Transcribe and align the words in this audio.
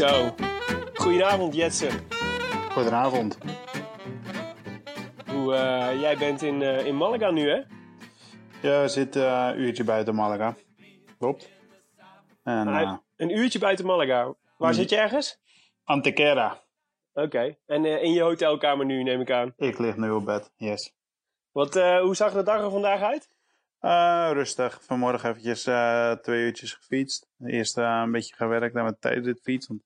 Zo. 0.00 0.34
Goedenavond, 0.94 1.54
Jetse. 1.54 1.88
Goedenavond. 2.72 3.38
Hoe, 5.30 5.54
eh, 5.54 6.00
jij 6.00 6.16
bent 6.18 6.42
in, 6.42 6.62
eh, 6.62 6.86
in 6.86 6.96
Malaga 6.96 7.30
nu, 7.30 7.48
hè? 7.48 7.56
Ja, 8.68 8.80
we 8.82 8.88
zitten 8.88 9.26
eh, 9.26 9.48
een 9.52 9.60
uurtje 9.60 9.84
buiten 9.84 10.14
Malaga. 10.14 10.56
Klopt. 11.18 11.50
En 12.42 12.68
Ah, 12.68 12.80
eh 12.80 12.96
Een 13.16 13.30
uurtje 13.38 13.58
buiten 13.58 13.86
Malaga. 13.86 14.34
Waar 14.56 14.70
Mm. 14.70 14.74
zit 14.76 14.90
je 14.90 14.96
ergens? 14.96 15.38
Antequera. 15.84 16.62
Oké. 17.12 17.56
En 17.66 17.84
eh, 17.84 18.02
in 18.02 18.12
je 18.12 18.22
hotelkamer 18.22 18.86
nu, 18.86 19.02
neem 19.02 19.20
ik 19.20 19.30
aan. 19.30 19.52
Ik 19.56 19.78
lig 19.78 19.96
nu 19.96 20.10
op 20.10 20.24
bed, 20.24 20.52
yes. 20.56 20.94
Wat, 21.52 21.76
eh, 21.76 22.00
hoe 22.00 22.14
zag 22.16 22.32
de 22.32 22.42
dag 22.42 22.62
er 22.62 22.70
vandaag 22.70 23.00
uit? 23.02 23.28
Eh, 23.80 24.30
rustig. 24.32 24.78
Vanmorgen 24.84 25.28
eventjes 25.30 25.66
eh, 25.66 26.12
twee 26.12 26.40
uurtjes 26.44 26.72
gefietst. 26.72 27.28
Eerst 27.44 27.78
eh, 27.78 28.00
een 28.04 28.12
beetje 28.12 28.34
gewerkt 28.34 28.76
aan 28.76 28.82
mijn 28.82 28.96
tijdritfiets. 29.00 29.66
Want 29.66 29.80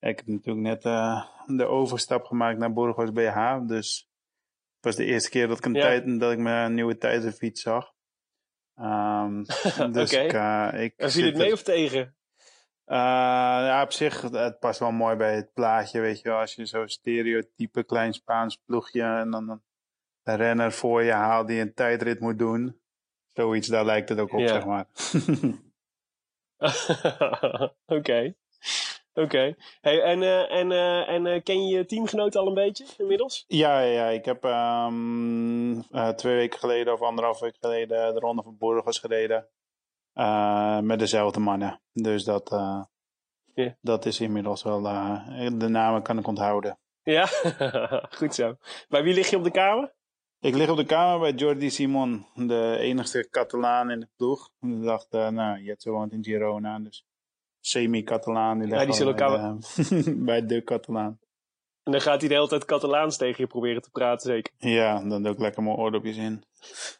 ik 0.00 0.16
heb 0.16 0.26
natuurlijk 0.26 0.66
net 0.66 0.84
eh, 0.84 1.24
de 1.46 1.64
overstap 1.66 2.24
gemaakt 2.24 2.58
naar 2.58 2.72
Burgos 2.72 3.12
BH. 3.12 3.58
Dus 3.66 4.08
het 4.76 4.84
was 4.84 4.96
de 4.96 5.04
eerste 5.04 5.30
keer 5.30 5.48
dat 5.48 5.58
ik, 5.58 5.64
een 5.64 5.74
Ja. 5.74 5.80
tijd, 5.80 6.20
dat 6.20 6.32
ik 6.32 6.38
mijn 6.38 6.74
nieuwe 6.74 6.96
tijdritfiets 6.98 7.62
zag. 7.62 7.92
Ehm, 8.76 9.42
dus 9.92 10.12
ik, 10.12 10.32
eh, 10.32 10.68
ik 10.74 10.94
En 10.96 11.10
viel 11.10 11.24
het 11.24 11.34
er- 11.34 11.40
mee 11.40 11.52
of 11.52 11.62
tegen? 11.62 12.14
Eh, 12.84 12.96
ja, 13.66 13.82
op 13.82 13.92
zich, 13.92 14.20
het- 14.22 14.58
past 14.58 14.78
wel 14.80 14.92
mooi 14.92 15.16
bij 15.16 15.34
het 15.36 15.52
plaatje, 15.52 16.00
weet 16.00 16.20
je 16.20 16.28
wel. 16.28 16.38
Als 16.38 16.54
je 16.54 16.66
zo'n 16.66 16.88
stereotype 16.88 17.84
klein 17.84 18.12
Spaans 18.12 18.56
ploegje 18.64 19.02
en 19.02 19.30
dan 19.30 19.48
een 20.22 20.36
renner 20.36 20.72
voor 20.72 21.02
je 21.02 21.12
haalt 21.12 21.46
die 21.48 21.60
een 21.60 21.74
tijdrit 21.74 22.20
moet 22.20 22.38
doen. 22.38 22.80
Zoiets, 23.28 23.68
daar 23.68 23.84
lijkt 23.84 24.08
het 24.08 24.18
ook 24.18 24.32
op, 24.32 24.46
zeg 24.48 24.64
maar. 24.64 24.86
Oké. 27.86 28.34
Oké. 29.14 29.54
Hey, 29.80 30.02
en 30.02 30.22
eh, 30.22 30.52
en, 30.52 30.72
eh, 30.72 31.08
en 31.08 31.26
eh, 31.26 31.42
ken 31.42 31.66
je 31.66 31.76
je 31.76 31.84
teamgenoot 31.84 32.36
al 32.36 32.46
een 32.46 32.54
beetje 32.54 32.86
inmiddels? 32.98 33.44
ja, 33.46 33.80
ja, 33.80 34.06
ik 34.06 34.24
heb 34.24 34.44
ehm, 34.44 35.80
eh, 35.80 36.08
twee 36.08 36.34
weken 36.34 36.58
geleden 36.58 36.92
of 36.92 37.00
anderhalf 37.00 37.40
week 37.40 37.56
geleden 37.60 38.14
de 38.14 38.20
Ronde 38.20 38.42
van 38.42 38.56
Burgos 38.58 38.98
gereden. 38.98 39.48
Met 40.82 40.98
dezelfde 40.98 41.40
mannen. 41.40 41.80
Dus 41.92 42.24
dat, 42.24 42.48
dat 43.80 44.06
is 44.06 44.20
inmiddels 44.20 44.62
wel, 44.62 44.82
de 45.58 45.68
namen 45.68 46.02
kan 46.02 46.18
ik 46.18 46.26
onthouden. 46.26 46.78
Ja? 47.02 47.26
Goed 48.18 48.34
zo. 48.34 48.56
Bij 48.88 49.02
wie 49.02 49.14
lig 49.14 49.30
je 49.30 49.36
op 49.36 49.44
de 49.44 49.50
kamer? 49.50 49.94
Ik 50.40 50.54
lig 50.54 50.70
op 50.70 50.76
de 50.76 50.84
kamer 50.84 51.18
bij 51.18 51.32
Jordi 51.32 51.70
Simon, 51.70 52.26
de 52.34 52.76
enigste 52.78 53.28
Catalaan 53.30 53.90
in 53.90 54.00
de 54.00 54.08
ploeg. 54.16 54.50
Ik 54.60 54.82
dacht, 54.82 55.10
nou, 55.10 55.62
Jetse 55.62 55.90
woont 55.90 56.12
in 56.12 56.24
Girona, 56.24 56.78
dus 56.78 57.04
semi-Catalaan. 57.60 58.58
Die, 58.58 58.68
Ja, 58.68 58.74
ligt 58.74 58.86
die 58.86 58.94
zullen 58.94 59.16
wel 59.16 59.30
bij, 59.30 59.84
de, 60.02 60.14
bij 60.24 60.46
de 60.46 60.64
Catalaan. 60.64 61.18
En 61.82 61.92
dan 61.92 62.00
gaat 62.00 62.20
hij 62.20 62.28
de 62.28 62.34
hele 62.34 62.48
tijd 62.48 62.64
Catalaans 62.64 63.16
tegen 63.16 63.36
je 63.42 63.46
proberen 63.46 63.82
te 63.82 63.90
praten, 63.90 64.30
zeker? 64.30 64.52
Ja, 64.58 65.02
dan 65.08 65.22
doe 65.22 65.32
ik 65.32 65.38
lekker 65.38 65.62
mijn 65.62 65.76
oordopjes 65.76 66.16
in. 66.16 66.42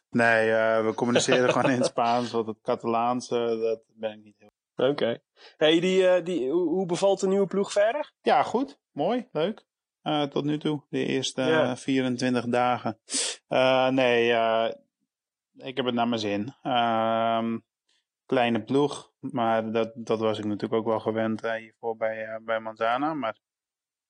Nee, 0.09 0.51
eh, 0.51 0.85
we 0.85 0.93
communiceren 0.93 1.49
gewoon 1.53 1.71
in 1.71 1.77
het 1.77 1.85
Spaans, 1.85 2.31
want 2.31 2.47
het 2.47 2.61
Catalaans, 2.61 3.29
eh, 3.31 3.47
dat 3.61 3.81
ben 3.87 4.11
ik 4.11 4.23
niet 4.23 4.35
heel... 4.37 4.49
Oké. 4.89 5.21
Hey, 5.57 5.79
die, 5.79 6.07
eh, 6.07 6.25
die, 6.25 6.49
hoe, 6.51 6.85
bevalt 6.85 7.19
de 7.19 7.27
nieuwe 7.27 7.47
ploeg 7.47 7.71
verder? 7.71 8.11
Ja, 8.21 8.43
goed. 8.43 8.79
Mooi. 8.91 9.27
Leuk. 9.31 9.65
Eh, 10.01 10.23
tot 10.23 10.43
nu 10.43 10.57
toe. 10.57 10.83
De 10.89 11.05
eerste 11.05 11.41
Ja. 11.41 11.69
eh, 11.71 11.75
24 11.75 12.45
dagen. 12.45 12.99
Eh, 13.47 13.87
nee, 13.87 14.31
eh, 14.31 14.69
ik 15.57 15.75
heb 15.77 15.85
het 15.85 15.95
naar 15.95 16.07
mijn 16.07 16.21
zin. 16.21 16.53
Ehm, 16.61 17.57
kleine 18.25 18.61
ploeg. 18.63 19.10
Maar 19.21 19.71
dat, 19.71 19.91
dat 19.95 20.19
was 20.19 20.37
ik 20.39 20.45
natuurlijk 20.45 20.73
ook 20.73 20.85
wel 20.87 20.99
gewend 20.99 21.43
eh, 21.43 21.53
hiervoor 21.53 21.95
bij, 21.97 22.25
eh, 22.25 22.35
bij 22.41 22.59
Manzana. 22.59 23.13
Maar 23.13 23.37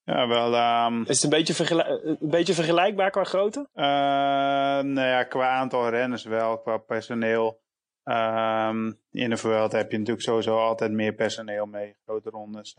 ja, 0.03 0.27
wel... 0.27 0.55
ehm, 0.55 1.01
Is 1.01 1.07
het 1.21 1.23
een 1.23 1.37
beetje, 1.37 1.53
vergelijk- 1.53 2.01
een 2.03 2.17
beetje 2.29 2.53
vergelijkbaar 2.53 3.11
qua 3.11 3.23
grootte? 3.23 3.67
eh, 3.73 3.83
nou 4.83 4.99
ja, 5.07 5.23
qua 5.23 5.49
aantal 5.49 5.89
renners 5.89 6.23
wel, 6.23 6.59
qua 6.59 6.77
personeel. 6.77 7.59
Ehm, 8.03 8.91
in 9.11 9.29
de 9.29 9.37
Vuelta 9.37 9.77
heb 9.77 9.91
je 9.91 9.97
natuurlijk 9.97 10.25
sowieso 10.25 10.57
altijd 10.57 10.91
meer 10.91 11.13
personeel 11.13 11.65
mee, 11.65 11.95
grote 12.05 12.29
rondes. 12.29 12.73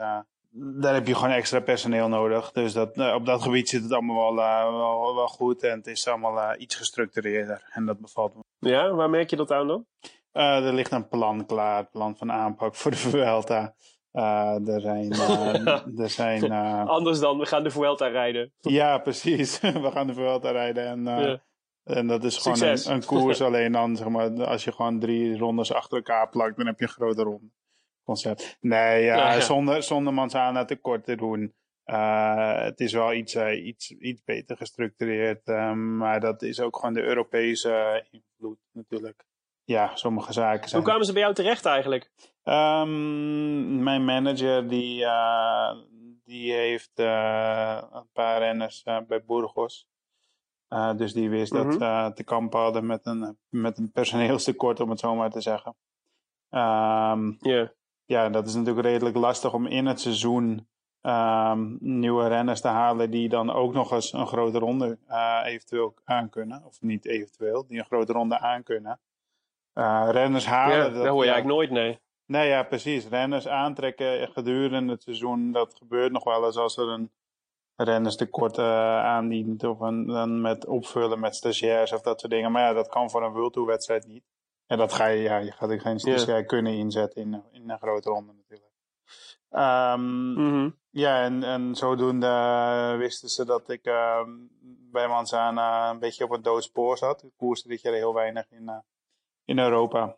daar 0.55 0.95
heb 0.95 1.07
je 1.07 1.15
gewoon 1.15 1.31
extra 1.35 1.61
personeel 1.61 2.09
nodig. 2.09 2.53
Dus 2.53 2.73
dat, 2.73 2.97
eh, 2.97 3.15
op 3.15 3.27
dat 3.27 3.43
gebied 3.43 3.69
zit 3.69 3.83
het 3.83 3.93
allemaal 3.93 4.35
wel, 4.35 4.45
eh, 4.45 4.77
wel, 4.77 5.15
wel 5.15 5.27
goed 5.29 5.63
en 5.63 5.77
het 5.77 5.87
is 5.87 6.09
allemaal 6.09 6.41
eh, 6.41 6.61
iets 6.61 6.75
gestructureerder. 6.75 7.69
En 7.71 7.87
dat 7.87 8.01
bevalt 8.01 8.35
me. 8.35 8.41
Ja, 8.59 8.91
waar 8.95 9.11
merk 9.11 9.31
je 9.31 9.37
dat 9.37 9.51
aan 9.51 9.67
dan? 9.67 9.87
Eh, 10.33 10.67
er 10.67 10.73
ligt 10.73 10.93
een 10.93 11.09
plan 11.09 11.47
klaar, 11.47 11.85
plan 11.85 12.17
van 12.17 12.33
aanpak 12.33 12.75
voor 12.75 12.91
de 12.91 12.97
Vuelta. 12.97 13.75
Eh, 14.13 14.69
er 14.69 14.81
zijn, 14.81 15.13
eh, 15.23 15.99
er 15.99 16.11
zijn 16.11 16.43
eh, 16.53 16.87
Anders 16.87 17.21
dan, 17.21 17.39
we 17.39 17.47
gaan 17.47 17.63
de 17.63 17.71
Vuelta 17.71 18.07
rijden. 18.07 18.53
Ja, 18.61 18.99
precies. 18.99 19.61
We 19.85 19.91
gaan 19.93 20.07
de 20.07 20.15
Vuelta 20.15 20.51
rijden 20.51 20.87
en, 20.87 21.05
Ja. 21.05 21.43
en 21.85 22.07
dat 22.07 22.25
is 22.25 22.37
gewoon 22.37 22.63
een, 22.63 22.91
een 22.91 23.05
koers. 23.05 23.41
alleen 23.49 23.73
dan, 23.73 23.97
zeg 23.97 24.09
maar, 24.09 24.45
als 24.45 24.65
je 24.65 24.73
gewoon 24.73 25.01
drie 25.01 25.39
rondes 25.39 25.73
achter 25.73 25.97
elkaar 25.97 26.29
plakt, 26.29 26.57
dan 26.57 26.67
heb 26.67 26.79
je 26.79 26.85
een 26.85 26.91
grote 26.91 27.23
ronde. 27.23 27.51
Concept. 28.05 28.57
Nee, 28.61 29.05
ja, 29.05 29.33
Ja. 29.35 29.41
Zonder, 29.41 29.83
zonder 29.83 30.15
Manzana 30.15 30.65
tekort 30.65 31.05
te 31.05 31.17
doen. 31.17 31.55
Het 32.65 32.81
is 32.81 32.93
wel 32.93 33.13
iets, 33.13 33.37
iets, 33.37 33.91
iets 33.91 34.23
beter 34.25 34.57
gestructureerd. 34.57 35.47
maar 35.77 36.21
dat 36.21 36.43
is 36.43 36.61
ook 36.61 36.77
gewoon 36.77 36.95
de 36.95 37.03
Europese 37.03 38.05
invloed 38.11 38.59
natuurlijk. 38.73 39.25
Ja, 39.73 39.91
sommige 39.97 40.33
zaken 40.33 40.61
Hoe 40.61 40.69
zijn... 40.69 40.83
kwamen 40.83 41.05
ze 41.07 41.13
bij 41.13 41.23
jou 41.23 41.35
terecht 41.35 41.65
eigenlijk? 41.67 42.11
Ehm, 42.43 43.83
mijn 43.83 44.05
manager 44.05 44.69
die, 44.69 45.05
eh, 45.05 45.71
die 46.25 46.53
heeft 46.53 46.91
eh, 46.95 47.83
een 47.93 48.09
paar 48.13 48.39
renners 48.39 48.83
eh, 48.83 48.99
bij 49.09 49.25
Burgos. 49.25 49.87
Dus 50.97 51.13
die 51.13 51.31
wist 51.31 51.53
dat 51.53 51.65
Mhm. 51.67 51.73
ze 51.79 51.85
eh, 51.85 52.07
te 52.07 52.25
kampen 52.25 52.61
hadden 52.61 52.87
met 52.87 53.07
een, 53.07 53.39
met 53.49 53.79
een 53.79 53.91
personeelstekort, 53.93 54.81
om 54.81 54.91
het 54.91 55.01
zo 55.01 55.15
maar 55.15 55.31
te 55.31 55.41
zeggen. 55.41 55.77
Ehm, 56.51 57.33
Ja. 57.39 57.73
ja, 58.05 58.29
dat 58.29 58.47
is 58.47 58.55
natuurlijk 58.55 58.87
redelijk 58.87 59.17
lastig 59.17 59.55
om 59.55 59.67
in 59.67 59.87
het 59.87 60.01
seizoen 60.01 60.67
ehm, 61.01 61.77
nieuwe 61.79 62.29
renners 62.29 62.61
te 62.61 62.69
halen 62.69 63.11
die 63.11 63.29
dan 63.29 63.51
ook 63.51 63.73
nog 63.73 63.93
eens 63.93 64.13
een 64.13 64.27
grote 64.27 64.59
ronde 64.59 64.99
eventueel 65.45 65.95
aankunnen. 66.05 66.65
Of 66.65 66.81
niet 66.81 67.07
eventueel, 67.07 67.67
die 67.67 67.79
een 67.79 67.85
grote 67.85 68.13
ronde 68.13 68.39
aankunnen. 68.39 69.01
Eh 69.73 70.09
renners 70.11 70.47
halen. 70.47 70.77
ja, 70.77 70.83
dat, 70.83 70.95
dat 70.95 71.07
hoor 71.07 71.25
je 71.25 71.31
eigenlijk 71.31 71.47
nooit, 71.47 71.71
nee. 71.71 72.01
Nee, 72.27 72.49
ja, 72.49 72.63
precies. 72.63 73.09
Renners 73.09 73.49
aantrekken 73.49 74.29
gedurende 74.29 74.93
het 74.93 75.03
seizoen, 75.03 75.53
dat 75.53 75.75
gebeurt 75.75 76.13
nog 76.13 76.25
wel 76.25 76.45
eens 76.45 76.57
als 76.57 76.77
er 76.77 76.89
een 76.89 77.11
rennerstekort 77.77 78.59
eh 78.59 79.05
aandient. 79.05 79.65
Of 79.65 79.81
een, 79.81 80.07
dan 80.07 80.41
met 80.41 80.67
opvullen 80.67 81.21
met 81.21 81.37
stagiairs 81.37 81.93
of 81.93 82.01
dat 82.01 82.21
soort 82.21 82.33
dingen. 82.33 82.53
Maar 82.53 82.63
ja, 82.63 82.73
dat 82.73 82.89
kan 82.89 83.11
voor 83.11 83.23
een 83.23 83.33
World 83.33 83.53
Tour 83.53 83.69
wedstrijd 83.69 84.07
niet. 84.07 84.25
En 84.67 84.79
dat 84.79 84.93
ga 84.93 85.07
je, 85.07 85.23
ja, 85.23 85.37
je 85.37 85.53
gaat 85.53 85.71
er 85.71 85.81
geen 85.81 86.25
ja. 86.27 86.43
kunnen 86.43 86.73
inzetten 86.73 87.23
in, 87.23 87.43
in 87.53 87.71
een 87.71 87.79
grote 87.79 88.09
ronde 88.09 88.33
natuurlijk. 88.33 88.71
Um, 89.51 90.81
Ja, 90.91 91.23
en, 91.23 91.43
en 91.43 91.75
zodoende 91.75 92.95
wisten 92.99 93.29
ze 93.29 93.45
dat 93.45 93.69
ik 93.69 93.87
uh, 93.87 94.21
bij 94.91 95.09
Manzana 95.09 95.91
een 95.91 95.99
beetje 95.99 96.25
op 96.25 96.31
een 96.31 96.43
doodspoor 96.43 96.99
zat. 96.99 97.23
Ik 97.23 97.33
koerste 97.37 97.69
dit 97.69 97.81
jaar 97.81 97.93
heel 97.93 98.15
weinig 98.15 98.51
in, 98.51 98.63
uh, 98.63 98.77
in 99.45 99.59
Europa. 99.59 100.17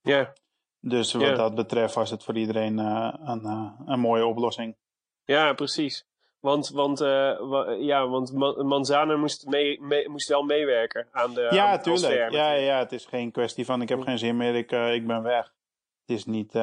Ja. 0.00 0.32
Dus 0.80 1.12
wat 1.12 1.36
dat 1.36 1.54
betreft 1.54 1.94
was 1.94 2.10
het 2.10 2.24
voor 2.24 2.36
iedereen 2.36 2.78
uh, 2.78 3.14
een, 3.18 3.44
een 3.86 4.00
mooie 4.00 4.26
oplossing. 4.26 4.76
Ja, 5.24 5.52
precies. 5.52 6.08
Want, 6.40 6.68
want, 6.68 7.00
uh, 7.00 7.36
ja, 7.78 8.08
want 8.08 8.32
Manzana 8.62 9.16
moest, 9.16 9.46
mee, 9.46 9.82
mee, 9.82 10.08
moest 10.08 10.28
wel 10.28 10.42
meewerken 10.42 11.08
aan 11.12 11.34
de 11.34 11.48
Ja, 11.50 11.72
aan 11.72 11.82
tuurlijk. 11.82 12.30
Ja, 12.30 12.52
ja, 12.52 12.78
het 12.78 12.92
is 12.92 13.06
geen 13.06 13.30
kwestie 13.30 13.64
van 13.64 13.82
ik 13.82 13.88
heb 13.88 14.00
geen 14.00 14.18
zin 14.18 14.36
meer, 14.36 14.54
ik, 14.54 14.72
ik 14.72 15.06
ben 15.06 15.22
weg. 15.22 15.52
Het 16.06 16.18
is, 16.18 16.24
niet, 16.24 16.54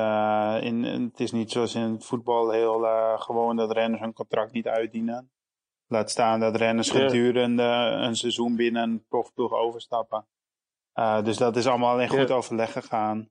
in, 0.61 0.83
het 0.83 1.19
is 1.19 1.31
niet 1.31 1.51
zoals 1.51 1.75
in 1.75 1.81
het 1.81 2.05
voetbal 2.05 2.51
heel 2.51 2.79
gewoon 3.17 3.55
dat 3.55 3.71
renners 3.71 4.01
hun 4.01 4.13
contract 4.13 4.51
niet 4.51 4.67
uitdienen. 4.67 5.31
Laat 5.87 6.09
staan 6.09 6.39
dat 6.39 6.55
renners 6.55 6.89
gedurende 6.89 7.63
een 8.01 8.15
seizoen 8.15 8.55
binnen 8.55 8.83
een 8.83 9.05
profploeg 9.09 9.53
overstappen. 9.53 10.25
Dus 11.23 11.37
dat 11.37 11.55
is 11.55 11.67
allemaal 11.67 12.01
in 12.01 12.09
goed 12.09 12.31
overleg 12.31 12.71
gegaan. 12.71 13.29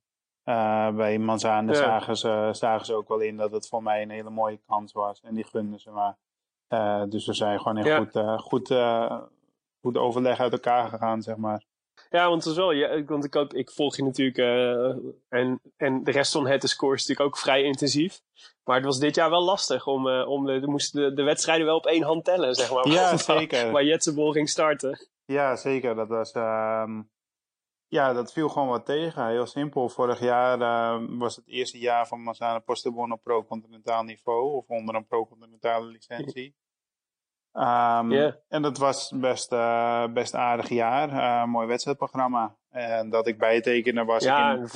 bij 0.97 1.19
Manzana 1.19 1.75
zagen, 1.75 2.17
ze, 2.17 2.49
zagen 2.53 2.87
ze 2.87 2.95
ook 2.95 3.09
wel 3.09 3.21
in 3.21 3.37
dat 3.37 3.51
het 3.51 3.69
voor 3.69 3.83
mij 3.83 4.03
een 4.03 4.11
hele 4.11 4.31
mooie 4.31 4.61
kans 4.67 4.93
was. 4.93 5.21
En 5.21 5.35
die 5.35 5.45
gunden 5.45 5.81
ze 5.81 5.91
maar. 5.91 6.17
Uh, 6.69 7.03
dus 7.09 7.27
we 7.27 7.35
zijn 7.35 7.59
gewoon 7.61 7.79
in 7.79 7.97
goed, 7.97 8.41
goed, 8.41 8.75
goed 9.81 9.97
overleg 9.97 10.41
uit 10.41 10.53
elkaar 10.53 10.89
gegaan, 10.89 11.23
zeg 11.23 11.37
maar. 11.37 11.65
Ja, 12.11 12.29
want 12.29 12.45
het 12.45 12.53
is 12.53 12.59
wel, 12.59 12.73
ja, 12.73 13.05
want 13.05 13.25
ik, 13.25 13.37
ook, 13.37 13.53
ik 13.53 13.71
volg 13.71 13.97
je 13.97 14.03
natuurlijk 14.03 14.39
en, 15.29 15.61
en 15.77 16.05
de 16.05 16.11
rest 16.11 16.33
van 16.33 16.47
het 16.47 16.69
score 16.69 16.95
is 16.95 17.07
natuurlijk 17.07 17.29
ook 17.29 17.39
vrij 17.43 17.63
intensief. 17.63 18.21
Maar 18.65 18.77
het 18.77 18.85
was 18.85 18.99
dit 18.99 19.15
jaar 19.15 19.31
wel 19.31 19.45
lastig 19.45 19.87
om, 19.87 20.09
om 20.09 20.47
de, 20.47 20.67
moesten 20.67 21.03
de, 21.03 21.15
de, 21.15 21.23
wedstrijden 21.23 21.67
wel 21.67 21.77
op 21.77 21.87
één 21.87 22.03
hand 22.03 22.25
tellen, 22.25 22.55
zeg 22.55 22.73
maar. 22.73 22.89
Ja, 22.89 23.17
zeker. 23.37 23.71
Waar 23.71 23.85
Jetsebol 23.85 24.33
ging 24.33 24.49
starten. 24.49 25.09
Ja, 25.25 25.57
zeker. 25.57 25.95
Dat 25.95 26.09
was, 26.09 26.33
ehm, 26.33 27.01
ja, 27.89 28.13
dat 28.13 28.33
viel 28.33 28.49
gewoon 28.49 28.69
wat 28.69 28.87
tegen. 28.87 29.27
Heel 29.27 29.47
simpel. 29.47 29.89
Vorig 29.89 30.21
jaar 30.21 30.59
was 31.19 31.37
het 31.37 31.49
eerste 31.49 31.79
jaar 31.79 32.07
van 32.07 32.21
Massana 32.21 32.59
Postebon 32.59 33.13
op 33.13 33.23
pro-continentaal 33.23 34.03
niveau. 34.03 34.55
Of 34.55 34.69
onder 34.69 34.95
een 34.95 35.07
pro-continentale 35.07 35.87
licentie. 35.87 36.57
Um, 37.53 38.13
En 38.49 38.63
dat 38.63 38.79
was 38.79 39.13
best, 39.15 39.53
uh, 39.53 40.07
best 40.07 40.35
aardig 40.35 40.69
jaar. 40.69 41.11
Uh, 41.11 41.45
mooi 41.45 41.67
wedstrijdprogramma. 41.67 42.57
En 42.71 43.11
dat 43.11 43.27
ik 43.27 43.39
bijtekende 43.39 44.05
was 44.05 44.25
ja, 44.25 44.53
in... 44.53 44.69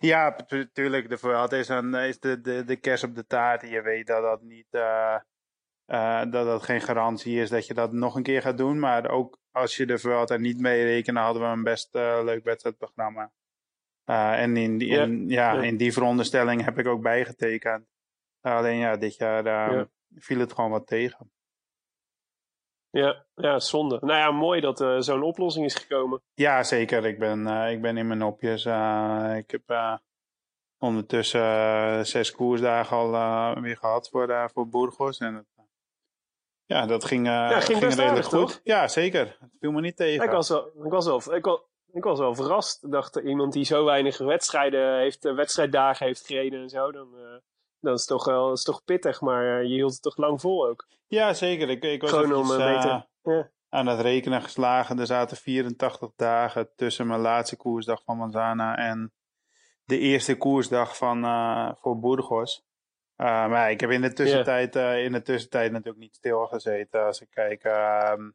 Ja, 0.00 0.36
natuurlijk. 0.48 1.08
De 1.08 1.18
Vuelta 1.18 1.56
is, 1.56 1.68
een, 1.68 1.94
is 1.94 2.20
de, 2.20 2.40
de, 2.40 2.64
de 2.64 2.76
kers 2.76 3.04
op 3.04 3.14
de 3.14 3.26
taart. 3.26 3.62
En 3.62 3.68
je 3.68 3.82
weet 3.82 4.06
dat 4.06 4.22
dat 4.22 4.42
niet... 4.42 4.66
Uh, 5.86 6.18
dat 6.18 6.46
dat 6.46 6.62
geen 6.62 6.80
garantie 6.80 7.40
is 7.40 7.50
dat 7.50 7.66
je 7.66 7.74
dat 7.74 7.92
nog 7.92 8.14
een 8.14 8.22
keer 8.22 8.42
gaat 8.42 8.58
doen. 8.58 8.78
Maar 8.78 9.10
ook 9.10 9.38
als 9.50 9.76
je 9.76 9.86
de 9.86 9.98
Vuelta 9.98 10.36
niet 10.36 10.60
mee 10.60 10.84
rekenen, 10.84 11.22
hadden 11.22 11.42
we 11.42 11.48
een 11.48 11.62
best 11.62 11.88
leuk 11.92 12.44
wedstrijdprogramma. 12.44 13.32
en 14.04 14.56
in 14.56 14.78
die, 14.78 14.88
in, 14.88 15.28
ja, 15.28 15.52
ja, 15.52 15.62
in 15.62 15.76
die 15.76 15.92
veronderstelling 15.92 16.64
heb 16.64 16.78
ik 16.78 16.86
ook 16.86 17.02
bijgetekend. 17.02 17.86
alleen 18.40 18.78
ja, 18.78 18.96
dit 18.96 19.16
jaar 19.16 19.44
ja. 19.44 19.88
viel 20.14 20.38
het 20.38 20.52
gewoon 20.52 20.70
wat 20.70 20.86
tegen. 20.86 21.30
Ja, 22.90 23.24
ja, 23.34 23.58
zonde. 23.58 23.98
Nou 24.00 24.18
ja, 24.18 24.30
mooi 24.30 24.60
dat 24.60 24.80
uh, 24.80 25.00
zo'n 25.00 25.22
oplossing 25.22 25.64
is 25.64 25.74
gekomen. 25.74 26.22
Ja, 26.34 26.62
zeker. 26.62 27.04
Ik 27.04 27.18
ben, 27.18 27.46
uh, 27.46 27.70
ik 27.70 27.82
ben 27.82 27.96
in 27.96 28.06
mijn 28.06 28.18
nopjes. 28.18 28.64
Uh, 28.64 29.32
ik 29.36 29.50
heb 29.50 30.00
ondertussen 30.78 32.06
zes 32.06 32.32
koersdagen 32.32 32.96
al 32.96 33.60
weer 33.60 33.76
gehad 33.76 34.08
voor, 34.08 34.50
voor 34.52 34.68
Burgos. 34.68 35.18
En 35.18 35.34
het, 35.34 35.55
ja, 36.66 36.86
dat 36.86 37.04
ging, 37.04 37.26
ja, 37.26 37.60
ging, 37.60 37.78
ging 37.78 37.94
redelijk 37.94 38.26
goed. 38.26 38.38
Toch? 38.38 38.60
Ja, 38.62 38.88
zeker. 38.88 39.36
Het 39.40 39.50
viel 39.60 39.70
me 39.70 39.80
niet 39.80 39.96
tegen. 39.96 40.24
Ik 40.24 40.30
was 40.30 40.48
wel, 40.48 40.66
ik 40.66 40.90
was 40.90 41.06
wel, 41.06 41.34
ik 41.34 41.44
was, 41.44 41.60
ik 41.92 42.04
was 42.04 42.18
wel 42.18 42.34
verrast. 42.34 42.84
Ik 42.84 42.90
dacht, 42.90 43.16
iemand 43.16 43.52
die 43.52 43.64
zo 43.64 43.84
weinig 43.84 44.18
wedstrijden 44.18 44.98
heeft, 44.98 45.24
wedstrijddagen 45.24 46.06
heeft 46.06 46.26
gereden 46.26 46.62
en 46.62 46.68
zo, 46.68 46.92
dan 46.92 47.08
dat 47.86 47.98
is 47.98 48.04
toch 48.04 48.24
wel 48.24 48.52
is 48.52 48.62
toch 48.62 48.84
pittig, 48.84 49.20
maar 49.20 49.64
je 49.64 49.74
hield 49.74 49.92
het 49.92 50.02
toch 50.02 50.16
lang 50.16 50.40
vol 50.40 50.68
ook. 50.68 50.86
Ja, 51.06 51.34
zeker. 51.34 51.68
Ik, 51.70 51.84
ik 51.84 52.00
was 52.00 52.10
Gewoon 52.10 52.34
om 52.34 52.50
uh, 52.50 52.58
ja. 53.22 53.50
aan 53.68 53.86
het 53.86 54.00
rekenen 54.00 54.42
geslagen. 54.42 54.98
Er 54.98 55.06
zaten 55.06 55.36
84 55.36 56.10
dagen 56.16 56.70
tussen 56.76 57.06
mijn 57.06 57.20
laatste 57.20 57.56
koersdag 57.56 58.02
van 58.04 58.16
Manzana 58.16 58.76
en 58.76 59.12
de 59.84 59.98
eerste 59.98 60.36
koersdag 60.36 60.96
van, 60.96 61.24
uh, 61.24 61.70
voor 61.74 61.98
Burgos. 61.98 62.64
Uh, 63.16 63.48
maar 63.48 63.70
ik 63.70 63.80
heb 63.80 63.90
in 63.90 64.00
de 64.00 64.12
tussentijd, 64.12 64.74
yeah. 64.74 65.04
in 65.04 65.12
de 65.12 65.22
tussentijd 65.22 65.72
natuurlijk 65.72 65.98
niet 65.98 66.14
stilgezeten. 66.14 67.04
Als 67.04 67.20
ik 67.20 67.30
kijk 67.30 67.64
ehm, 67.64 68.30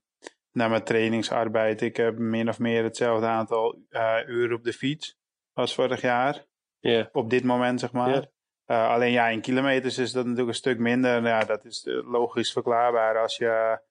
naar 0.52 0.70
mijn 0.70 0.84
trainingsarbeid. 0.84 1.82
Ik 1.82 1.98
heb 1.98 2.18
min 2.18 2.50
of 2.50 2.60
meer 2.60 2.84
hetzelfde 2.84 3.26
aantal 3.26 3.80
uren 4.28 4.56
op 4.56 4.64
de 4.64 4.74
fiets 4.74 5.18
als 5.54 5.76
vorig 5.76 6.02
jaar. 6.02 6.46
Yeah. 6.80 7.06
Op 7.12 7.30
dit 7.30 7.44
moment, 7.44 7.80
zeg 7.80 7.92
maar. 7.92 8.30
Alleen 8.66 9.12
ja, 9.12 9.28
in 9.28 9.42
kilometers 9.42 9.98
is 9.98 10.12
dat 10.12 10.24
natuurlijk 10.24 10.50
een 10.50 10.56
stuk 10.56 10.80
minder. 10.80 11.24
Ja, 11.24 11.44
dat 11.44 11.66
is 11.66 11.86
eh, 11.86 12.12
logisch 12.12 12.52
verklaarbaar. 12.52 13.18
Als 13.18 13.38
je 13.38 13.82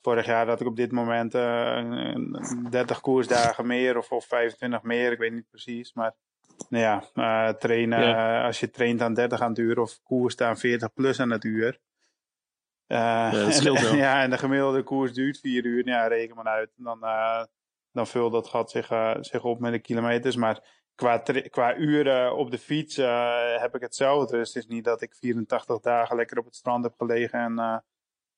vorig 0.00 0.26
jaar 0.26 0.46
dat 0.46 0.60
ik 0.60 0.66
op 0.66 0.76
dit 0.76 0.92
moment 0.92 1.34
uh, 1.34 1.78
eh, 1.78 2.70
30 2.70 3.00
koersdagen 3.00 3.66
meer 3.66 3.96
of, 3.96 4.12
of 4.12 4.26
25 4.26 4.82
meer, 4.82 5.12
ik 5.12 5.18
weet 5.18 5.32
niet 5.32 5.48
precies. 5.50 5.92
Maar 5.92 6.04
nou 6.04 6.27
ja, 6.68 7.04
uh, 7.14 7.48
trainen, 7.48 8.00
ja. 8.00 8.46
als 8.46 8.60
je 8.60 8.70
traint 8.70 9.00
aan 9.00 9.14
30 9.14 9.40
aan 9.40 9.48
het 9.48 9.58
uur 9.58 9.78
of 9.78 10.02
koerst 10.02 10.42
aan 10.42 10.56
40 10.56 10.92
plus 10.92 11.20
aan 11.20 11.30
het 11.30 11.44
uur. 11.44 11.80
ja, 12.86 13.30
dat 13.30 13.54
scheelt 13.58 13.80
wel. 13.80 13.94
ja, 13.94 14.22
en 14.22 14.30
de 14.30 14.38
gemiddelde 14.38 14.82
koers 14.82 15.12
duurt 15.12 15.40
4 15.40 15.64
uur. 15.64 15.86
Ja, 15.86 16.06
reken 16.06 16.36
maar 16.36 16.46
uit. 16.46 16.70
Dan, 16.76 17.00
dan 17.92 18.06
vult 18.06 18.32
dat 18.32 18.48
gat 18.48 18.70
zich, 18.70 18.92
zich 19.20 19.44
op 19.44 19.60
met 19.60 19.72
de 19.72 19.78
kilometers. 19.78 20.36
Maar 20.36 20.62
qua, 20.98 21.22
qua 21.50 21.76
uren 21.76 22.36
op 22.36 22.50
de 22.50 22.58
fiets 22.58 22.98
uh, 22.98 23.60
heb 23.60 23.74
ik 23.74 23.80
hetzelfde. 23.80 24.36
Dus 24.36 24.54
het 24.54 24.62
is 24.62 24.66
niet 24.66 24.84
dat 24.84 25.02
ik 25.02 25.14
84 25.14 25.80
dagen 25.80 26.16
lekker 26.16 26.38
op 26.38 26.44
het 26.44 26.54
strand 26.54 26.84
heb 26.84 26.94
gelegen 26.96 27.40
en, 27.40 27.52
uh, 27.58 27.76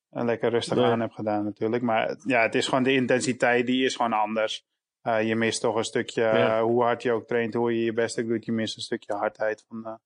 en 0.09 0.25
lekker 0.25 0.49
rustig 0.49 0.77
nee. 0.77 0.85
aan 0.85 0.99
heb 0.99 1.11
gedaan 1.11 1.43
natuurlijk. 1.43 1.83
Maar 1.83 2.15
ja, 2.25 2.41
het 2.41 2.55
is 2.55 2.67
gewoon 2.67 2.83
de 2.83 2.93
intensiteit 2.93 3.65
die 3.65 3.85
is 3.85 3.95
gewoon 3.95 4.13
anders. 4.13 4.65
Uh, 5.03 5.27
je 5.27 5.35
mist 5.35 5.61
toch 5.61 5.75
een 5.75 5.83
stukje, 5.83 6.21
ja. 6.21 6.63
hoe 6.63 6.83
hard 6.83 7.03
je 7.03 7.11
ook 7.11 7.27
traint, 7.27 7.53
hoe 7.53 7.75
je 7.75 7.83
je 7.83 7.93
best 7.93 8.19
ook 8.19 8.27
doet, 8.27 8.45
je 8.45 8.51
mist 8.51 8.75
een 8.75 8.81
stukje 8.81 9.13
hardheid 9.13 9.65
van, 9.67 9.99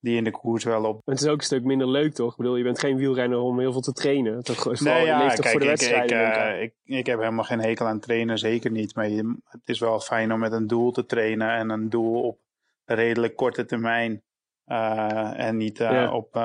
die 0.00 0.16
in 0.16 0.24
de 0.24 0.30
koers 0.30 0.64
wel 0.64 0.84
op. 0.84 1.00
Het 1.04 1.20
is 1.20 1.26
ook 1.26 1.38
een 1.38 1.44
stuk 1.44 1.64
minder 1.64 1.88
leuk, 1.88 2.14
toch? 2.14 2.30
Ik 2.30 2.36
bedoel, 2.36 2.56
je 2.56 2.62
bent 2.62 2.78
geen 2.78 2.96
wielrenner 2.96 3.38
om 3.38 3.58
heel 3.58 3.72
veel 3.72 3.80
te 3.80 3.92
trainen. 3.92 4.42
Toch, 4.42 4.80
nee, 4.80 5.04
ja, 5.04 5.28
kijk, 5.28 5.48
voor 5.48 5.60
de. 5.60 5.66
Ik, 5.72 6.10
uh, 6.10 6.62
ik, 6.62 6.74
ik, 6.84 7.06
heb 7.06 7.18
helemaal 7.18 7.44
geen 7.44 7.60
hekel 7.60 7.86
aan 7.86 8.00
trainen, 8.00 8.38
zeker 8.38 8.70
niet. 8.70 8.94
Maar 8.94 9.08
je, 9.08 9.36
het 9.44 9.60
is 9.64 9.78
wel 9.78 10.00
fijn 10.00 10.32
om 10.32 10.38
met 10.38 10.52
een 10.52 10.66
doel 10.66 10.92
te 10.92 11.06
trainen 11.06 11.50
en 11.50 11.70
een 11.70 11.88
doel 11.88 12.22
op 12.22 12.38
redelijk 12.84 13.36
korte 13.36 13.64
termijn. 13.64 14.22
En 14.64 15.56
niet 15.56 15.78
ja. 15.78 16.12
op, 16.12 16.36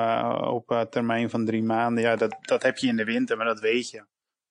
op 0.50 0.86
termijn 0.90 1.30
van 1.30 1.44
drie 1.44 1.62
maanden. 1.62 2.02
Ja, 2.02 2.16
dat, 2.16 2.36
dat 2.40 2.62
heb 2.62 2.78
je 2.78 2.86
in 2.86 2.96
de 2.96 3.04
winter, 3.04 3.36
maar 3.36 3.46
dat 3.46 3.60
weet 3.60 3.90
je. 3.90 4.04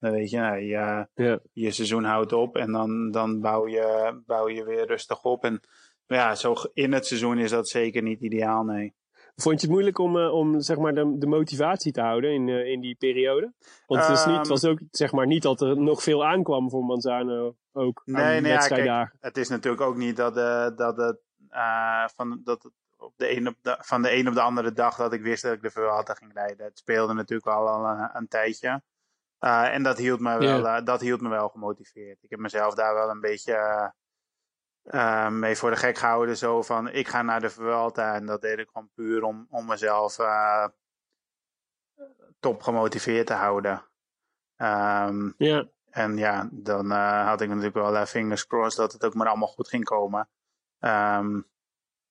Dan 0.03 0.12
weet 0.12 0.29
je, 0.29 0.38
nou, 0.38 0.57
je, 0.57 1.07
ja. 1.13 1.39
je 1.53 1.72
seizoen 1.72 2.03
houdt 2.03 2.33
op 2.33 2.55
en 2.55 2.72
dan, 2.72 3.12
dan 3.12 3.39
bouw, 3.41 3.67
je, 3.67 4.22
bouw 4.25 4.50
je 4.50 4.63
weer 4.63 4.88
rustig 4.88 5.24
op. 5.24 5.43
En 5.43 5.62
ja, 6.07 6.36
zo 6.36 6.55
in 6.74 6.93
het 6.93 7.05
seizoen 7.05 7.38
is 7.38 7.50
dat 7.50 7.67
zeker 7.67 8.01
niet 8.01 8.22
ideaal, 8.22 8.63
nee. 8.63 8.93
Vond 9.36 9.62
je 9.62 9.65
het 9.65 9.75
moeilijk 9.75 9.98
om, 9.98 10.17
uh, 10.17 10.33
om 10.33 10.60
zeg 10.62 10.77
maar 10.77 10.93
de, 10.93 11.17
de 11.17 11.27
motivatie 11.27 11.91
te 11.91 12.01
houden 12.01 12.31
in, 12.31 12.48
uh, 12.48 12.65
in 12.65 12.81
die 12.81 12.95
periode? 12.95 13.53
Want 13.88 14.07
het, 14.07 14.17
is 14.17 14.25
niet, 14.25 14.38
het 14.38 14.48
was 14.48 14.65
ook 14.65 14.79
zeg 14.91 15.12
maar 15.12 15.27
niet 15.27 15.41
dat 15.41 15.62
er 15.62 15.77
nog 15.77 16.03
veel 16.03 16.25
aankwam 16.25 16.69
voor 16.69 16.83
Manzano 16.83 17.55
ook 17.72 18.01
nee, 18.05 18.24
aan 18.24 18.41
nee, 18.41 18.51
ja, 18.51 18.67
kijk, 18.67 19.15
het 19.19 19.38
is 19.38 19.50
natuurlijk 19.50 19.81
ook 19.81 19.95
niet 19.95 20.15
dat, 20.15 20.38
uh, 20.38 20.67
dat 20.75 20.98
het 20.98 21.19
van, 22.15 22.41
dat 22.43 22.63
het 22.63 22.74
op 22.98 23.13
de 23.15 23.38
een 23.38 23.48
op 23.48 23.55
de, 23.62 23.77
van 23.79 24.01
de 24.01 24.15
een 24.15 24.27
op 24.27 24.33
de 24.33 24.41
andere 24.41 24.74
dag 24.74 24.95
dat 24.95 25.13
ik 25.13 25.22
wist 25.22 25.43
dat 25.43 25.53
ik 25.53 25.62
de 25.62 25.72
Vuelta 25.72 26.13
ging 26.13 26.33
rijden. 26.33 26.65
Het 26.65 26.77
speelde 26.77 27.13
natuurlijk 27.13 27.48
al, 27.48 27.67
al 27.67 27.86
een, 27.86 28.10
een 28.13 28.27
tijdje. 28.27 28.81
En 29.43 29.83
dat 29.83 29.97
hield, 29.97 30.19
me 30.19 30.38
wel, 30.38 30.59
yeah. 30.59 30.85
dat 30.85 31.01
hield 31.01 31.21
me 31.21 31.29
wel 31.29 31.50
gemotiveerd. 31.50 32.23
Ik 32.23 32.29
heb 32.29 32.39
mezelf 32.39 32.73
daar 32.73 32.93
wel 32.93 33.09
een 33.09 33.19
beetje 33.19 33.93
uh, 34.83 35.29
mee 35.29 35.55
voor 35.55 35.69
de 35.69 35.75
gek 35.75 35.97
gehouden. 35.97 36.38
Zo 36.38 36.62
van, 36.62 36.89
ik 36.89 37.07
ga 37.07 37.21
naar 37.21 37.41
de 37.41 37.50
Vuelta. 37.50 38.15
En 38.15 38.25
dat 38.25 38.41
deed 38.41 38.57
ik 38.57 38.69
gewoon 38.71 38.89
puur 38.93 39.23
om, 39.23 39.47
om 39.50 39.65
mezelf 39.65 40.17
top 42.39 42.62
gemotiveerd 42.62 43.27
te 43.27 43.33
houden. 43.33 43.85
Um, 44.57 45.33
ja. 45.38 45.67
En 45.89 46.17
ja, 46.17 46.50
dan 46.51 46.91
had 47.25 47.41
ik 47.41 47.47
natuurlijk 47.47 47.75
wel 47.75 48.05
fingers 48.05 48.47
crossed 48.47 48.79
dat 48.79 48.91
het 48.91 49.05
ook 49.05 49.13
maar 49.13 49.27
allemaal 49.27 49.47
goed 49.47 49.67
ging 49.67 49.83
komen. 49.83 50.29
Um, 50.79 51.51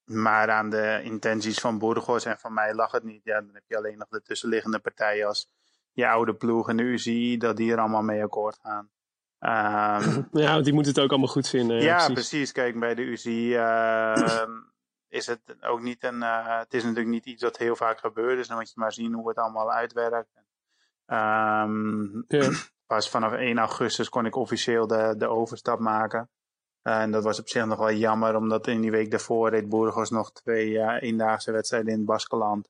maar 0.05 0.51
aan 0.51 0.71
de 0.71 1.01
intenties 1.03 1.59
van 1.59 1.79
Burgos 1.79 2.25
en 2.25 2.39
van 2.39 2.53
mij 2.55 2.75
lag 2.75 2.91
het 2.91 3.03
niet. 3.03 3.25
Ja, 3.25 3.41
dan 3.41 3.55
heb 3.55 3.65
je 3.67 3.77
alleen 3.77 3.99
nog 3.99 4.09
de 4.09 4.23
tussenliggende 4.23 4.79
partijen 4.79 5.27
als 5.27 5.51
je 5.93 6.09
oude 6.09 6.35
ploeg 6.35 6.69
en 6.69 6.77
de 6.77 6.83
UCI, 6.83 7.37
dat 7.39 7.57
die 7.57 7.73
er 7.73 7.79
allemaal 7.79 8.03
mee 8.03 8.23
akkoord 8.23 8.59
gaan. 8.63 8.91
Ehm, 9.39 10.23
Ja, 10.43 10.53
want 10.53 10.65
die 10.65 10.75
moet 10.75 10.87
het 10.87 11.01
ook 11.01 11.11
allemaal 11.11 11.29
goed 11.29 11.49
vinden. 11.49 11.83
ja, 11.83 11.97
precies. 11.97 12.13
precies. 12.13 12.53
Kijk, 12.53 12.79
bij 12.81 12.95
de 12.95 13.03
UCI 13.03 13.55
ehm, 13.55 14.51
is 15.09 15.27
het 15.27 15.41
ook 15.61 15.81
niet 15.81 16.05
een. 16.05 16.23
eh, 16.23 16.59
het 16.59 16.75
is 16.75 16.83
natuurlijk 16.83 17.11
niet 17.11 17.27
iets 17.27 17.43
wat 17.43 17.57
heel 17.59 17.77
vaak 17.77 17.99
gebeurt. 17.99 18.37
Dus 18.37 18.49
dan 18.49 18.57
moet 18.57 18.69
je 18.69 18.81
maar 18.81 18.93
zien 18.93 19.13
hoe 19.13 19.29
het 19.29 19.39
allemaal 19.39 19.73
uitwerkt. 19.73 20.31
Ehm, 21.07 22.03
Ja. 22.29 22.51
pas 22.87 23.11
vanaf 23.11 23.33
1 23.33 23.59
augustus 23.59 24.09
kon 24.09 24.27
ik 24.27 24.37
officieel 24.37 24.87
de, 24.87 25.15
de 25.19 25.27
overstap 25.29 25.79
maken. 25.79 26.31
Eh, 26.83 27.01
en 27.01 27.11
dat 27.11 27.25
was 27.25 27.41
op 27.41 27.49
zich 27.49 27.67
nog 27.67 27.79
wel 27.79 27.93
jammer, 27.93 28.37
omdat 28.37 28.67
in 28.67 28.81
die 28.81 28.91
week 28.91 29.11
daarvoor 29.11 29.51
reed 29.51 29.69
Burgos 29.69 30.11
nog 30.11 30.33
twee 30.33 30.79
eh, 30.79 31.03
eendaagse 31.09 31.53
wedstrijden 31.53 31.91
in 31.91 31.97
het 31.97 32.07
Baskeland. 32.07 32.69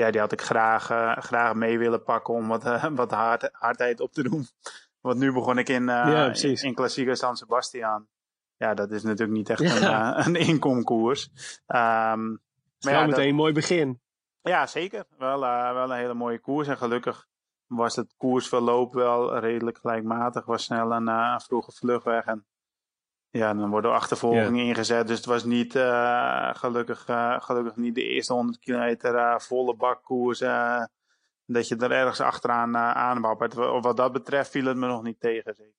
Ja, 0.00 0.10
die 0.10 0.20
had 0.20 0.32
ik 0.32 0.40
graag, 0.40 0.90
eh, 0.90 1.16
graag 1.16 1.54
mee 1.54 1.78
willen 1.78 2.02
pakken 2.02 2.34
om 2.34 2.48
wat, 2.48 2.64
eh, 2.64 2.84
wat 2.94 3.10
hard, 3.10 3.48
hardheid 3.52 4.00
op 4.00 4.12
te 4.12 4.22
doen. 4.22 4.46
Want 5.00 5.18
nu 5.18 5.32
begon 5.32 5.58
ik 5.58 5.68
in, 5.68 5.88
eh 5.88 5.94
Ja, 5.94 6.20
in, 6.24 6.30
precies. 6.30 6.62
in 6.62 6.74
Klassieker 6.74 7.16
San 7.16 7.36
Sebastian. 7.36 8.06
Ja, 8.56 8.74
dat 8.74 8.90
is 8.90 9.02
natuurlijk 9.02 9.38
niet 9.38 9.50
echt 9.50 9.80
Ja. 9.80 10.18
een, 10.18 10.24
een 10.34 10.36
inkomkoers. 10.36 11.30
Is 11.34 11.60
maar 11.66 12.94
ja, 12.94 13.06
meteen 13.06 13.28
een 13.28 13.34
mooi 13.34 13.52
begin. 13.52 14.00
ja, 14.42 14.66
zeker. 14.66 15.04
Wel, 15.18 15.40
wel 15.40 15.90
een 15.90 15.96
hele 15.96 16.14
mooie 16.14 16.38
koers. 16.38 16.68
En 16.68 16.76
gelukkig 16.76 17.26
was 17.66 17.96
het 17.96 18.14
koersverloop 18.16 18.92
wel 18.94 19.38
redelijk 19.38 19.78
gelijkmatig. 19.78 20.44
Was 20.44 20.64
snel 20.64 20.92
een, 20.92 21.06
een 21.08 21.40
vroege 21.40 21.72
vlucht 21.72 22.04
weg. 22.04 22.24
En 22.24 22.46
ja, 23.30 23.54
dan 23.54 23.70
worden 23.70 23.92
achtervolgingen 23.92 24.64
ingezet. 24.66 25.06
Dus 25.06 25.16
het 25.16 25.26
was 25.26 25.44
niet, 25.44 25.74
eh, 25.76 26.50
gelukkig, 26.54 27.06
eh, 27.06 27.40
gelukkig 27.40 27.76
niet 27.76 27.94
de 27.94 28.04
eerste 28.04 28.32
100 28.32 28.58
kilometer 28.58 29.14
eh, 29.14 29.38
volle 29.38 29.76
bak 29.76 30.02
koers. 30.04 30.40
eh, 30.40 30.84
dat 31.44 31.68
je 31.68 31.76
er 31.76 31.90
ergens 31.92 32.20
achteraan 32.20 32.68
uh, 32.74 32.90
aanwappert. 32.90 33.54
Wat 33.54 33.96
dat 33.96 34.12
betreft 34.12 34.50
viel 34.50 34.64
het 34.64 34.76
me 34.76 34.86
nog 34.86 35.02
niet 35.02 35.20
tegen. 35.20 35.54
Zeker. 35.54 35.72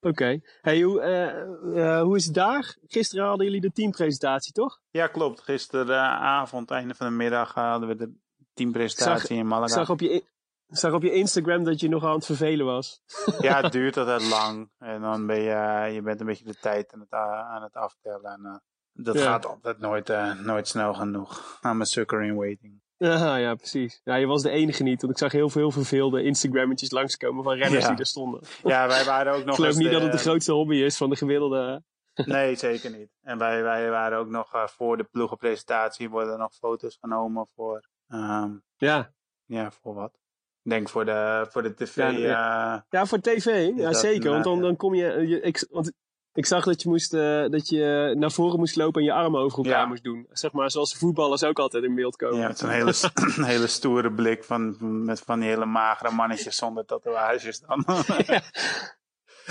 Oké. 0.00 0.40
Hey, 0.60 0.80
hoe, 0.82 2.00
hoe 2.04 2.16
is 2.16 2.24
het 2.24 2.34
daar? 2.34 2.76
Gisteren 2.86 3.26
hadden 3.26 3.46
jullie 3.46 3.60
de 3.60 3.72
teampresentatie, 3.72 4.52
toch? 4.52 4.80
Ja, 4.90 5.06
klopt. 5.06 5.40
Gisteravond, 5.40 6.70
einde 6.70 6.94
van 6.94 7.06
de 7.06 7.12
middag, 7.12 7.54
hadden 7.54 7.88
we 7.88 7.94
de 7.96 8.12
teampresentatie 8.54 9.34
in 9.36 9.42
Ik 9.42 9.46
Malaga. 9.48 9.72
zag 9.74 9.90
op 9.90 10.00
je, 10.00 10.24
ik 10.68 10.76
zag 10.76 10.92
op 10.92 11.02
je 11.02 11.12
Instagram 11.12 11.64
dat 11.64 11.80
je 11.80 11.88
nog 11.88 12.04
aan 12.04 12.14
het 12.14 12.26
vervelen 12.26 12.66
was. 12.66 13.00
Ja, 13.40 13.60
het 13.62 13.72
duurt 13.78 13.96
altijd 13.96 14.28
lang. 14.28 14.70
En 14.78 15.00
dan 15.00 15.26
ben 15.26 15.40
je, 15.40 15.90
je 15.92 16.02
bent 16.02 16.20
een 16.20 16.26
beetje 16.26 16.44
de 16.44 16.54
tijd 16.60 16.92
aan 16.92 17.00
het, 17.00 17.12
a- 17.12 17.42
aan 17.54 17.62
het 17.62 17.74
aftellen. 17.74 18.32
En, 18.32 18.44
eh, 18.44 18.56
dat 18.92 19.14
Ja. 19.14 19.22
gaat 19.22 19.46
altijd 19.46 19.78
nooit, 19.78 20.10
eh, 20.10 20.34
nooit 20.40 20.68
snel 20.68 20.94
genoeg. 20.94 21.58
I'm 21.62 21.80
a 21.80 21.84
sucker 21.84 22.22
in 22.22 22.34
waiting. 22.36 22.80
Ja, 22.98 23.36
ja, 23.36 23.54
precies. 23.54 24.00
Ja, 24.04 24.14
je 24.14 24.26
was 24.26 24.42
de 24.42 24.50
enige 24.50 24.82
niet, 24.82 25.00
want 25.00 25.12
ik 25.12 25.18
zag 25.18 25.32
heel 25.32 25.48
veel 25.50 25.60
heel 25.60 25.70
verveelde 25.70 26.22
Instagrammetjes 26.22 26.90
langskomen 26.90 27.44
van 27.44 27.54
renners 27.56 27.84
Ja. 27.84 27.90
die 27.90 27.98
er 27.98 28.06
stonden. 28.06 28.40
Ja, 28.62 28.86
wij 28.86 29.04
waren 29.04 29.32
ook 29.32 29.44
nog 29.44 29.48
Ik 29.48 29.54
geloof 29.54 29.76
niet 29.76 29.86
de- 29.86 29.92
dat 29.92 30.02
het 30.02 30.12
de 30.12 30.18
grootste 30.18 30.52
hobby 30.52 30.76
is 30.76 30.96
van 30.96 31.10
de 31.10 31.16
gemiddelde. 31.16 31.82
Nee, 32.24 32.54
zeker 32.56 32.90
niet. 32.90 33.10
En 33.22 33.38
wij, 33.38 33.62
wij 33.62 33.90
waren 33.90 34.18
ook 34.18 34.28
nog 34.28 34.54
eh, 34.54 34.66
voor 34.66 34.96
de 34.96 35.04
ploegenpresentatie 35.04 36.10
worden 36.10 36.32
er 36.32 36.38
nog 36.38 36.54
foto's 36.54 36.96
genomen 37.00 37.46
voor, 37.54 37.88
ehm, 38.08 38.50
Ja, 38.76 39.12
ja, 39.44 39.70
voor 39.70 39.94
wat? 39.94 40.18
Ik 40.66 40.72
denk 40.72 40.88
voor 40.88 41.04
de, 41.04 41.46
voor 41.50 41.62
de 41.62 41.74
tv. 41.74 41.96
Ja, 41.96 42.74
eh, 42.74 42.80
ja 42.90 43.06
voor 43.06 43.20
tv. 43.20 43.70
Ja, 43.76 43.92
zeker. 43.92 44.30
Want 44.30 44.44
dan, 44.44 44.60
dan 44.60 44.76
kom 44.76 44.94
je. 44.94 45.26
je 45.26 45.40
ik, 45.40 45.66
want 45.70 45.92
ik 46.32 46.46
zag 46.46 46.64
dat 46.64 46.82
je, 46.82 46.88
moest, 46.88 47.14
eh, 47.14 47.44
dat 47.48 47.68
je 47.68 48.14
naar 48.18 48.30
voren 48.32 48.58
moest 48.58 48.76
lopen 48.76 49.00
en 49.00 49.06
je 49.06 49.12
armen 49.12 49.40
over 49.40 49.58
elkaar 49.58 49.80
Ja. 49.80 49.86
moest 49.86 50.04
doen. 50.04 50.26
Zeg 50.30 50.52
maar 50.52 50.70
zoals 50.70 50.92
de 50.92 50.98
voetballers 50.98 51.44
ook 51.44 51.58
altijd 51.58 51.84
in 51.84 51.94
beeld 51.94 52.16
komen. 52.16 52.38
Ja, 52.38 52.46
met 52.46 52.58
zo'n 52.58 52.68
hele, 52.68 52.92
een 53.36 53.44
hele 53.54 53.66
stoere 53.66 54.12
blik 54.12 54.44
van, 54.44 54.76
met 55.04 55.20
van 55.20 55.40
die 55.40 55.48
hele 55.48 55.64
magere 55.66 56.10
mannetjes 56.10 56.56
zonder 56.56 56.84
tatoeages 56.84 57.60
dan. 57.60 57.84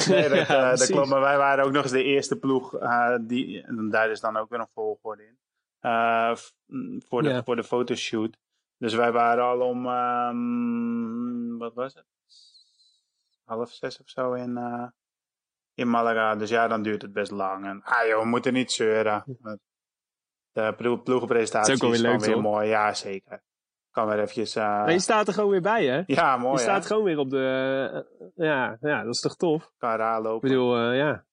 nee, 0.08 0.30
dat, 0.30 0.48
Ja, 0.48 0.72
eh, 0.72 0.78
dat 0.78 0.86
klopt. 0.86 1.10
Maar 1.10 1.22
wij 1.22 1.38
waren 1.38 1.66
ook 1.66 1.72
nog 1.72 1.84
eens 1.84 1.92
de 1.92 2.04
eerste 2.04 2.36
ploeg. 2.36 2.76
eh, 2.76 3.16
die, 3.22 3.62
en 3.62 3.90
daar 3.90 4.10
is 4.12 4.20
dan 4.20 4.38
ook 4.38 4.50
weer 4.50 4.60
een 4.60 4.68
volgorde 4.74 5.24
in. 5.24 5.38
eh, 5.80 6.36
voor, 7.08 7.24
de, 7.24 7.42
voor 7.46 7.56
de 7.56 7.64
fotoshoot. 7.64 8.38
Dus 8.78 8.94
wij 8.94 9.12
waren 9.12 9.44
al 9.44 9.60
om, 9.62 9.86
ehm, 9.88 11.58
wat 11.58 11.74
was 11.74 11.94
het? 11.94 12.06
Half 13.46 13.72
zes 13.72 14.00
of 14.02 14.10
zo 14.10 14.34
in, 14.34 14.58
eh, 14.58 14.88
in 15.74 15.90
Malaga. 15.90 16.36
Dus 16.36 16.50
ja, 16.50 16.68
dan 16.68 16.82
duurt 16.82 17.02
het 17.02 17.14
best 17.14 17.32
lang. 17.32 17.66
En, 17.66 17.82
ah 17.84 18.08
joh, 18.08 18.20
we 18.22 18.28
moeten 18.28 18.54
niet 18.54 18.72
zeuren. 18.72 19.24
De 20.52 20.74
plo- 20.78 20.98
ploegenpresentatie 21.02 21.74
is 21.74 21.84
ook 21.84 21.94
is, 21.94 22.02
weer 22.02 22.18
leuk, 22.20 22.42
mooi. 22.42 22.68
Ja, 22.68 22.94
zeker. 22.94 23.44
Kan 23.92 24.08
weer 24.08 24.20
eventjes... 24.20 24.56
eh, 24.56 24.64
Maar 24.64 24.92
je 24.92 25.00
staat 25.00 25.28
er 25.28 25.34
gewoon 25.34 25.50
weer 25.50 25.62
bij, 25.62 25.86
hè? 25.86 26.04
ja, 26.06 26.38
mooi 26.38 26.54
je 26.54 26.60
staat 26.60 26.82
hè? 26.82 26.88
gewoon 26.88 27.04
weer 27.04 27.18
op 27.18 27.30
de. 27.30 27.90
eh, 27.94 28.28
ja, 28.46 28.78
ja, 28.82 29.04
dat 29.04 29.14
is 29.14 29.20
toch 29.22 29.36
tof? 29.36 29.72
Kan 29.78 29.96
raar 29.96 30.18
Ik 30.18 30.24
lopen. 30.24 30.50
bedoel, 30.50 30.78
eh, 30.78 30.98
ja. 30.98 31.26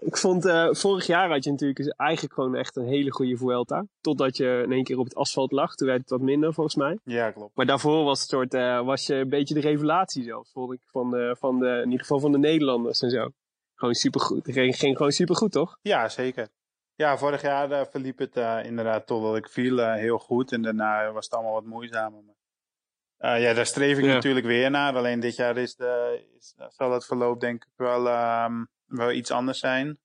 Ik 0.00 0.16
vond, 0.16 0.44
eh, 0.44 0.68
vorig 0.72 1.06
jaar 1.06 1.28
had 1.30 1.44
je 1.44 1.50
natuurlijk 1.50 1.94
eigenlijk 1.96 2.34
gewoon 2.34 2.54
echt 2.54 2.76
een 2.76 2.86
hele 2.86 3.10
goede 3.12 3.36
Vuelta. 3.36 3.86
Totdat 4.00 4.36
je 4.36 4.62
in 4.64 4.72
één 4.72 4.84
keer 4.84 4.98
op 4.98 5.04
het 5.04 5.14
asfalt 5.14 5.52
lag. 5.52 5.74
Toen 5.74 5.88
werd 5.88 6.00
het 6.00 6.10
wat 6.10 6.20
minder, 6.20 6.54
volgens 6.54 6.76
mij. 6.76 6.98
Ja, 7.04 7.30
klopt. 7.30 7.56
Maar 7.56 7.66
daarvoor 7.66 8.04
was, 8.04 8.20
het 8.20 8.28
soort, 8.28 8.54
eh, 8.54 8.80
was 8.84 9.06
je 9.06 9.14
een 9.14 9.28
beetje 9.28 9.54
de 9.54 9.60
revelatie 9.60 10.24
zelfs, 10.24 10.50
vond 10.52 10.72
ik. 10.72 10.80
Van 10.86 11.10
de, 11.10 11.36
van 11.38 11.58
de, 11.58 11.68
in 11.68 11.84
ieder 11.84 12.00
geval 12.00 12.20
van 12.20 12.32
de 12.32 12.38
Nederlanders 12.38 13.02
en 13.02 13.10
zo. 13.10 13.28
Gewoon 13.74 13.94
supergoed. 13.94 14.46
Het 14.46 14.54
ging, 14.54 14.76
ging 14.76 14.96
gewoon 14.96 15.12
supergoed, 15.12 15.52
toch? 15.52 15.78
Ja, 15.82 16.08
zeker. 16.08 16.48
Ja, 16.94 17.18
vorig 17.18 17.42
jaar 17.42 17.70
eh, 17.70 17.86
verliep 17.90 18.18
het 18.18 18.36
inderdaad 18.66 19.06
totdat 19.06 19.36
ik 19.36 19.48
viel 19.48 19.78
heel 19.78 20.18
goed. 20.18 20.52
En 20.52 20.62
daarna 20.62 21.12
was 21.12 21.24
het 21.24 21.34
allemaal 21.34 21.52
wat 21.52 21.64
moeizamer. 21.64 22.20
Ja, 23.18 23.52
daar 23.54 23.66
streef 23.66 23.98
ik 23.98 24.04
Ja. 24.04 24.12
natuurlijk 24.14 24.46
weer 24.46 24.70
naar. 24.70 24.96
Alleen 24.96 25.20
dit 25.20 25.36
jaar 25.36 25.56
is 25.56 25.76
de, 25.76 26.22
is, 26.38 26.54
zal 26.68 26.92
het 26.92 27.04
verloop 27.06 27.40
denk 27.40 27.64
ik 27.64 27.72
wel, 27.76 28.08
ehm, 28.08 28.64
wel 28.90 29.12
iets 29.12 29.30
anders 29.30 29.58
zijn. 29.58 29.98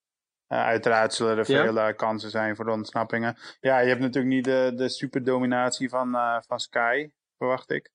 Eh, 0.48 0.64
uiteraard 0.64 1.14
zullen 1.14 1.38
er 1.38 1.52
Ja? 1.52 1.64
veel 1.64 1.96
kansen 1.96 2.30
zijn 2.30 2.56
voor 2.56 2.66
de 2.66 2.72
ontsnappingen. 2.72 3.38
Ja, 3.60 3.80
je 3.80 3.88
hebt 3.88 4.02
natuurlijk 4.02 4.34
niet 4.34 4.46
de, 4.46 4.72
de 4.76 4.90
superdominatie 4.90 5.90
van, 5.90 6.16
eh, 6.16 6.38
van 6.48 6.60
Sky, 6.60 7.10
verwacht 7.38 7.72
ik. 7.72 7.92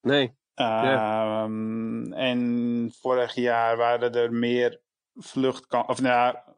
Nee. 0.00 0.36
Ehm, 0.54 2.12
En 2.12 2.92
vorig 3.00 3.34
jaar 3.34 3.76
waren 3.76 4.12
er 4.12 4.32
meer 4.32 4.80
vluchtkansen, 5.14 5.90
of 5.90 6.00
nou 6.00 6.14
ja, 6.14 6.56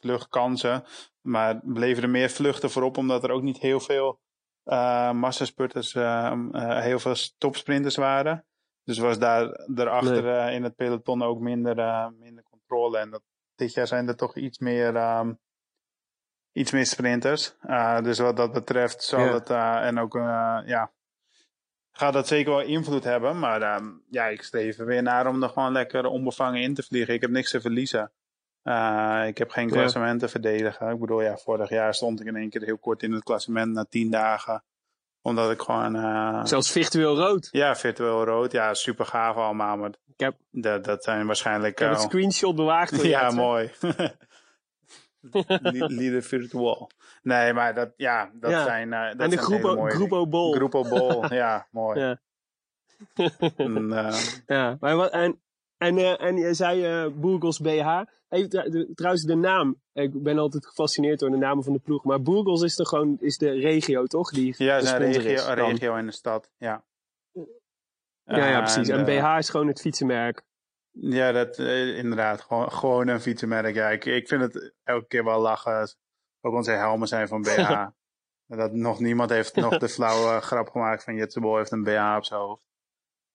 vluchtkansen, 0.00 0.84
maar 1.20 1.60
bleven 1.64 2.02
er 2.02 2.10
meer 2.10 2.30
vluchten 2.30 2.70
voorop, 2.70 2.96
omdat 2.96 3.24
er 3.24 3.30
ook 3.30 3.42
niet 3.42 3.58
heel 3.58 3.80
veel 3.80 4.20
eh 4.64 5.12
massaspurters, 5.12 5.94
eh, 5.94 6.32
heel 6.80 6.98
veel 6.98 7.14
topsprinters 7.38 7.96
waren. 7.96 8.44
Dus 8.84 8.98
was 8.98 9.18
daar 9.18 9.64
daarachter 9.66 10.50
in 10.50 10.62
het 10.62 10.76
peloton 10.76 11.22
ook 11.22 11.40
minder, 11.40 12.10
minder 12.18 12.44
En 12.78 13.10
dat, 13.10 13.22
dit 13.54 13.74
jaar 13.74 13.86
zijn 13.86 14.08
er 14.08 14.16
toch 14.16 14.36
iets 14.36 14.58
meer, 14.58 14.96
ehm, 14.96 15.32
iets 16.52 16.70
meer 16.70 16.86
sprinters. 16.86 17.56
Eh, 17.60 18.00
dus 18.02 18.18
wat 18.18 18.36
dat 18.36 18.52
betreft 18.52 19.02
zal 19.02 19.20
Ja. 19.20 19.32
het, 19.32 19.50
eh, 19.50 19.86
en 19.86 19.98
ook, 19.98 20.16
eh, 20.16 20.58
ja, 20.64 20.92
gaat 21.90 22.12
dat 22.12 22.26
zeker 22.26 22.50
wel 22.50 22.62
invloed 22.62 23.04
hebben. 23.04 23.38
Maar 23.38 23.62
ehm, 23.62 23.88
ja, 24.10 24.26
ik 24.26 24.42
streef 24.42 24.78
er 24.78 24.86
weer 24.86 25.02
naar 25.02 25.26
om 25.26 25.42
er 25.42 25.48
gewoon 25.48 25.72
lekker 25.72 26.06
onbevangen 26.06 26.62
in 26.62 26.74
te 26.74 26.82
vliegen. 26.82 27.14
Ik 27.14 27.20
heb 27.20 27.30
niks 27.30 27.50
te 27.50 27.60
verliezen. 27.60 28.12
Ik 29.26 29.38
heb 29.38 29.50
geen 29.50 29.68
klassement 29.70 30.20
te 30.20 30.28
verdedigen. 30.28 30.90
Ik 30.90 31.00
bedoel, 31.00 31.22
ja, 31.22 31.36
vorig 31.36 31.68
jaar 31.68 31.94
stond 31.94 32.20
ik 32.20 32.26
in 32.26 32.36
één 32.36 32.50
keer 32.50 32.62
heel 32.62 32.78
kort 32.78 33.02
in 33.02 33.12
het 33.12 33.22
klassement 33.22 33.72
na 33.72 33.84
tien 33.84 34.10
dagen. 34.10 34.64
Omdat 35.22 35.50
ik 35.50 35.60
gewoon... 35.60 35.96
eh, 35.96 36.44
Zelfs 36.44 36.70
virtueel 36.72 37.16
rood. 37.16 37.48
ja, 37.50 37.76
virtueel 37.76 38.24
rood. 38.24 38.52
Ja, 38.52 38.74
super 38.74 39.06
gaaf 39.06 39.36
allemaal. 39.36 39.76
Maar 39.76 39.90
Ik 40.06 40.20
heb, 40.20 40.34
dat, 40.50 40.84
dat 40.84 41.04
zijn 41.04 41.26
waarschijnlijk... 41.26 41.72
ik 41.72 41.78
heb 41.78 41.88
het 41.88 41.98
eh, 41.98 42.04
screenshot 42.04 42.56
je, 43.02 43.08
ja, 43.08 43.30
mooi. 43.30 43.70
Lieder 46.00 46.22
virtual. 46.22 46.90
Nee, 47.22 47.52
maar 47.52 47.74
dat, 47.74 47.92
ja, 47.96 48.30
dat 48.34 48.50
Ja. 48.50 48.64
zijn... 48.64 48.92
eh, 48.92 49.00
dat 49.02 49.10
En 49.20 49.30
de 49.30 49.36
zijn 49.36 49.38
Groepo, 49.38 49.74
mooie 49.74 49.92
Groepo 49.92 50.26
Bol. 50.26 50.52
Groepo 50.52 50.82
Bol, 50.88 51.34
ja, 51.42 51.66
mooi. 51.70 52.00
Ja. 52.00 52.18
En, 53.56 53.88
Ja, 54.46 54.76
maar 54.80 54.96
wat, 54.96 55.10
en, 55.12 55.40
en, 55.80 55.98
eh, 55.98 56.22
en 56.22 56.36
je 56.36 56.54
zei 56.54 56.84
eh 56.84 57.06
Burgos 57.14 57.58
BH. 57.58 58.00
Hey, 58.28 58.48
tr- 58.48 58.70
de- 58.70 58.90
trouwens, 58.94 59.24
de 59.24 59.34
naam. 59.34 59.80
Ik 59.92 60.22
ben 60.22 60.38
altijd 60.38 60.66
gefascineerd 60.66 61.18
door 61.18 61.30
de 61.30 61.36
namen 61.36 61.64
van 61.64 61.72
de 61.72 61.78
ploeg. 61.78 62.04
Maar 62.04 62.22
Burgos 62.22 62.62
is 62.62 62.74
toch 62.74 62.88
gewoon 62.88 63.16
is 63.20 63.36
de 63.38 63.50
regio, 63.50 64.04
toch? 64.06 64.30
Die 64.30 64.54
ja, 64.58 64.80
de 64.80 64.96
regio, 64.96 65.30
is 65.30 65.46
regio 65.46 65.96
in 65.96 66.06
de 66.06 66.12
stad, 66.12 66.50
ja. 66.56 66.84
Ja, 68.24 68.48
ja, 68.48 68.58
precies. 68.60 68.88
En 68.88 69.06
eh, 69.06 69.20
BH 69.20 69.38
is 69.38 69.48
gewoon 69.48 69.66
het 69.66 69.80
fietsenmerk. 69.80 70.42
Ja, 70.90 71.32
dat, 71.32 71.58
eh, 71.58 71.96
inderdaad. 71.98 72.40
Gewoon, 72.40 72.72
gewoon 72.72 73.08
een 73.08 73.20
fietsenmerk. 73.20 73.74
Ja, 73.74 73.88
ik, 73.88 74.04
ik 74.04 74.28
vind 74.28 74.42
het 74.42 74.74
elke 74.82 75.06
keer 75.06 75.24
wel 75.24 75.40
lachen. 75.40 75.94
Ook 76.40 76.54
onze 76.54 76.70
helmen 76.70 77.08
zijn 77.08 77.28
van 77.28 77.42
BH. 77.42 77.86
dat 78.46 78.72
nog 78.72 79.00
niemand 79.00 79.30
heeft 79.30 79.54
nog 79.56 79.78
de 79.78 79.88
flauwe 79.98 80.40
grap 80.40 80.68
gemaakt 80.68 81.04
van 81.04 81.14
Jetsebol 81.14 81.56
heeft 81.56 81.72
een 81.72 81.82
BH 81.82 82.14
op 82.16 82.24
zijn 82.24 82.40
hoofd. 82.40 82.69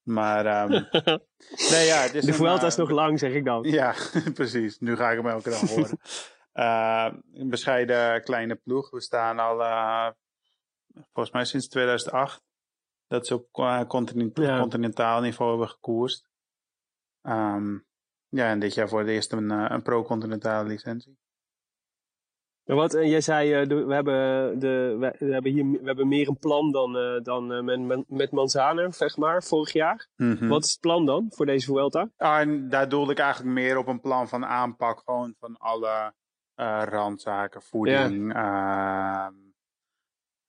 Maar, 0.05 0.45
ehm, 0.45 0.69
nee 1.71 1.85
ja, 1.85 2.01
het 2.01 2.13
is 2.15 2.25
De 2.25 2.33
Vuelta 2.33 2.61
eh, 2.61 2.67
is 2.67 2.75
nog 2.75 2.89
lang, 2.89 3.19
zeg 3.19 3.33
ik 3.33 3.45
dan. 3.45 3.63
Ja, 3.79 3.95
precies. 4.33 4.79
Nu 4.79 4.95
ga 4.95 5.11
ik 5.11 5.17
hem 5.17 5.27
elke 5.27 5.49
dag 5.49 5.59
horen. 5.69 5.99
Eh, 6.51 7.13
een 7.33 7.49
bescheiden 7.49 8.23
kleine 8.23 8.55
ploeg. 8.55 8.89
We 8.89 9.01
staan 9.01 9.39
al, 9.39 9.63
eh, 9.63 10.09
volgens 11.13 11.35
mij 11.35 11.45
sinds 11.45 11.67
2008, 11.67 12.43
dat 13.07 13.27
ze 13.27 13.33
op 13.35 13.47
eh, 13.51 13.81
continent- 13.87 14.37
Ja. 14.37 14.59
continentaal 14.59 15.21
niveau 15.21 15.49
hebben 15.51 15.69
gekoerst. 15.69 16.29
Ehm, 17.21 17.73
ja, 18.29 18.49
en 18.49 18.59
dit 18.59 18.73
jaar 18.73 18.89
voor 18.89 18.99
het 18.99 19.07
eerst 19.09 19.31
een, 19.31 19.51
eh, 19.51 19.65
een 19.69 19.81
pro-continentale 19.81 20.67
licentie. 20.67 21.17
En 22.65 22.75
wat, 22.75 22.93
en 22.93 23.09
jij 23.09 23.21
zei, 23.21 23.53
eh, 23.53 23.67
we, 23.67 23.93
hebben 23.93 24.59
de, 24.59 24.95
we, 24.99 25.25
hebben 25.31 25.51
hier 25.51 25.71
we 25.71 25.85
hebben 25.85 26.07
meer 26.07 26.27
een 26.27 26.39
plan 26.39 26.71
dan, 26.71 26.97
eh, 26.97 27.23
dan 27.23 27.53
eh, 27.53 27.77
met, 27.77 28.09
met, 28.09 28.31
Manzana, 28.31 28.91
zeg 28.91 29.17
maar, 29.17 29.43
vorig 29.43 29.73
jaar. 29.73 30.07
Mhm. 30.15 30.47
Wat 30.47 30.63
is 30.63 30.71
het 30.71 30.79
plan 30.79 31.05
dan 31.05 31.25
voor 31.29 31.45
deze 31.45 31.65
Vuelta? 31.65 32.09
Ah, 32.17 32.39
en 32.39 32.69
daar 32.69 32.89
doelde 32.89 33.11
ik 33.11 33.19
eigenlijk 33.19 33.53
meer 33.53 33.77
op 33.77 33.87
een 33.87 34.01
plan 34.01 34.27
van 34.27 34.45
aanpak, 34.45 35.01
gewoon 35.05 35.35
van 35.39 35.57
alle 35.57 36.13
eh, 36.55 36.83
randzaken, 36.85 37.61
voeding. 37.61 38.33
ehm, 38.33 39.33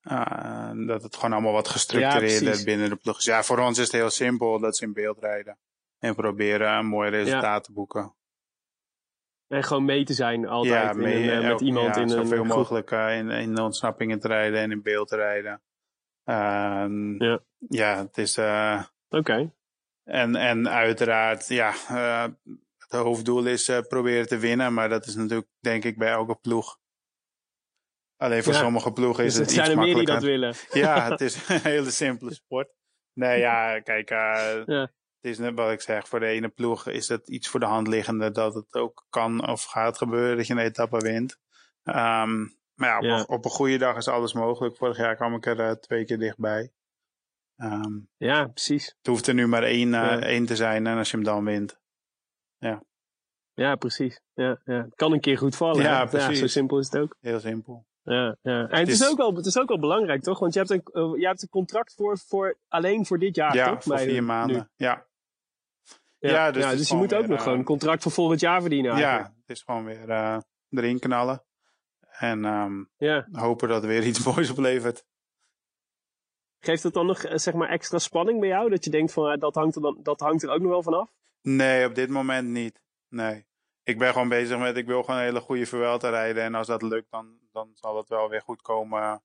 eh, 0.01 0.71
dat 0.87 1.03
het 1.03 1.15
gewoon 1.15 1.33
allemaal 1.33 1.53
wat 1.53 1.69
gestructureerder 1.69 2.65
binnen 2.65 2.89
de 2.89 2.97
ploeg 2.97 3.19
is. 3.19 3.25
Ja, 3.25 3.43
voor 3.43 3.59
ons 3.59 3.79
is 3.79 3.85
het 3.85 3.93
heel 3.93 4.11
simpel 4.11 4.59
dat 4.59 4.77
ze 4.77 4.85
in 4.85 4.93
beeld 4.93 5.19
rijden. 5.19 5.59
En 5.99 6.15
proberen 6.15 6.73
een 6.73 6.87
mooi 6.87 7.11
resultaat 7.11 7.65
te 7.65 7.73
boeken. 7.73 8.15
En 9.49 9.65
gewoon 9.65 9.85
mee 9.85 10.05
te 10.05 10.12
zijn 10.15 10.47
altijd 10.47 10.91
in 10.97 11.03
mee- 11.03 11.31
een, 11.31 11.43
eh, 11.43 11.49
met 11.50 11.61
iemand 11.61 11.95
ja, 11.95 12.00
in 12.03 12.09
zoveel 12.09 12.23
een 12.38 12.45
groep. 12.45 12.57
mogelijk 12.57 12.91
eh, 12.91 13.19
in, 13.19 13.31
in 13.31 13.55
de 13.55 13.62
ontsnappingen 13.62 14.21
te 14.21 14.29
rijden 14.29 14.61
en 14.61 14.71
in 14.71 14.83
beeld 14.83 15.09
te 15.09 15.17
rijden. 15.17 15.62
Ehm, 16.25 17.23
Ja. 17.25 17.41
ja, 17.69 17.99
het 17.99 18.19
is. 18.19 18.37
eh, 18.37 18.83
Oké, 19.09 19.53
en, 20.05 20.37
en 20.37 20.69
uiteraard, 20.69 21.49
ja, 21.49 21.73
het 22.79 22.91
hoofddoel 23.00 23.47
is 23.47 23.71
proberen 23.88 24.26
te 24.26 24.38
winnen. 24.38 24.75
Maar 24.75 24.88
dat 24.88 25.07
is 25.07 25.15
natuurlijk, 25.15 25.49
denk 25.61 25.85
ik, 25.85 25.99
bij 25.99 26.11
elke 26.11 26.35
ploeg. 26.35 26.79
Alleen 28.17 28.43
voor 28.43 28.53
Ja. 28.53 28.59
sommige 28.59 28.93
ploegen 28.93 29.25
is 29.25 29.35
dus 29.35 29.41
het 29.41 29.49
er 29.49 29.55
zijn 29.65 29.67
iets 29.67 29.76
er 29.79 29.85
meer 29.85 29.95
die 29.95 30.05
dat 30.05 30.15
makkelijker. 30.23 30.61
willen. 30.71 30.88
Ja, 30.88 31.05
het 31.11 31.21
is 31.21 31.49
een 31.49 31.61
hele 31.61 31.91
simpele 31.91 32.35
sport. 32.35 32.69
Nee, 33.12 33.38
ja, 33.38 33.81
kijk, 33.81 34.09
Ja. 34.67 34.91
Is 35.26 35.38
net 35.38 35.54
wat 35.54 35.71
ik 35.73 35.80
zeg. 35.80 36.09
Voor 36.09 36.21
de 36.21 36.26
ene 36.26 36.49
ploeg 36.49 36.87
is 36.88 37.09
het 37.09 37.28
iets 37.28 37.49
voor 37.49 37.61
de 37.61 37.66
hand 37.66 37.87
liggende 37.88 38.30
dat 38.30 38.54
het 38.54 38.75
ook 38.75 39.06
kan 39.11 39.49
of 39.49 39.64
gaat 39.64 39.97
gebeuren 39.99 40.37
dat 40.37 40.47
je 40.47 40.52
een 40.52 40.59
etappe 40.59 40.99
wint. 40.99 41.38
Ehm, 41.83 42.38
maar 42.75 42.88
ja 42.88 42.97
op, 42.99 43.02
Ja. 43.04 43.18
Een, 43.18 43.28
op 43.28 43.45
een 43.45 43.50
goede 43.50 43.76
dag 43.78 43.97
is 43.97 44.09
alles 44.09 44.33
mogelijk. 44.33 44.76
Vorig 44.76 44.97
jaar 44.97 45.16
kwam 45.16 45.35
ik 45.35 45.47
er 45.47 45.61
eh, 45.61 45.71
twee 45.71 46.04
keer 46.04 46.18
dichtbij. 46.18 46.71
Ehm, 47.56 47.99
Ja, 48.16 48.47
precies. 48.47 48.87
het 48.87 49.06
hoeft 49.06 49.26
er 49.26 49.35
nu 49.35 49.47
maar 49.47 49.62
één, 49.62 49.95
eh, 49.95 50.00
Ja. 50.00 50.21
één 50.21 50.47
te 50.47 50.56
zijn 50.56 50.87
en 50.87 50.97
als 50.99 51.11
je 51.11 51.16
hem 51.16 51.25
dan 51.26 51.45
wint. 51.45 51.78
Ja, 53.54 53.75
precies. 53.76 54.21
Ja, 54.35 54.61
ja. 54.64 54.83
Het 54.83 54.95
kan 54.95 55.12
een 55.12 55.21
keer 55.21 55.38
goed 55.38 55.56
vallen. 55.56 55.83
Ja, 55.83 55.99
hè? 56.02 56.06
precies. 56.09 56.38
zo 56.38 56.47
simpel 56.47 56.78
is 56.78 56.90
het 56.90 57.00
ook. 57.02 57.16
Heel 57.21 57.40
simpel. 57.40 57.87
Ja, 58.02 58.37
ja. 58.42 58.68
En 58.68 58.78
het, 58.78 58.88
is- 58.88 59.00
is 59.00 59.09
ook 59.11 59.16
wel, 59.16 59.35
het 59.35 59.47
is 59.47 59.59
ook 59.59 59.68
wel 59.68 59.78
belangrijk, 59.78 60.23
toch? 60.23 60.38
Want 60.38 60.52
je 60.52 60.59
hebt 60.59 60.71
een, 60.71 60.83
eh, 60.92 61.12
je 61.21 61.26
hebt 61.26 61.42
een 61.42 61.49
contract 61.49 61.95
voor, 61.95 62.18
voor 62.18 62.56
alleen 62.68 63.06
voor 63.06 63.18
dit 63.18 63.37
jaar, 63.37 63.54
ja, 63.54 63.68
toch? 63.71 63.83
voor 63.83 63.99
vier 63.99 64.25
maanden. 64.25 64.56
Ja, 64.56 64.68
Ja, 64.76 65.06
Ja, 66.19 66.31
ja, 66.31 66.51
dus 66.51 66.63
dus, 66.63 66.79
het 66.79 66.89
je 66.89 66.95
moet 66.97 67.15
ook 67.15 67.21
weer, 67.21 67.29
nog 67.29 67.39
gewoon 67.39 67.53
eh, 67.53 67.59
een 67.59 67.65
contract 67.67 68.03
voor 68.03 68.13
volgend 68.13 68.41
jaar 68.41 68.61
verdienen 68.61 68.93
eigenlijk. 68.93 69.25
ja, 69.27 69.35
het 69.41 69.57
is 69.57 69.63
gewoon 69.63 69.85
weer 69.85 70.09
eh, 70.11 70.39
erin 70.71 70.99
knallen. 70.99 71.45
En 72.19 72.45
ehm, 72.45 72.85
Ja. 72.97 73.27
hopen 73.33 73.69
dat 73.69 73.83
er 73.83 73.89
weer 73.89 74.03
iets 74.05 74.25
moois 74.27 74.51
oplevert. 74.51 75.05
Geeft 76.59 76.83
het 76.83 76.95
dan 76.95 77.07
nog 77.07 77.23
eh, 77.23 77.37
zeg 77.37 77.55
maar 77.55 77.69
extra 77.69 77.99
spanning 77.99 78.41
bij 78.41 78.49
jou? 78.49 78.71
Dat 78.71 78.85
je 78.85 78.91
denkt 78.91 79.13
van 79.13 79.31
eh, 79.31 79.39
dat, 79.41 79.55
hangt 79.55 79.77
er 79.77 79.83
dan, 79.83 79.99
dat 80.03 80.21
hangt 80.21 80.43
er 80.43 80.51
ook 80.51 80.61
nog 80.61 80.71
wel 80.71 80.83
vanaf? 80.83 81.11
Nee, 81.43 81.87
op 81.87 81.95
dit 81.95 82.09
moment 82.09 82.49
niet. 82.49 82.83
Nee. 83.09 83.47
Ik 83.83 83.99
ben 83.99 84.13
gewoon 84.13 84.29
bezig 84.29 84.59
met, 84.59 84.77
ik 84.77 84.87
wil 84.87 85.03
gewoon 85.03 85.21
een 85.21 85.27
hele 85.27 85.41
goede 85.41 85.67
Vuelta 85.67 86.09
rijden. 86.09 86.43
En 86.43 86.55
als 86.55 86.67
dat 86.67 86.83
lukt, 86.83 87.11
dan, 87.11 87.39
dan 87.53 87.71
zal 87.75 87.97
het 87.97 88.09
wel 88.09 88.29
weer 88.29 88.41
goed 88.43 88.63
komen. 88.63 89.23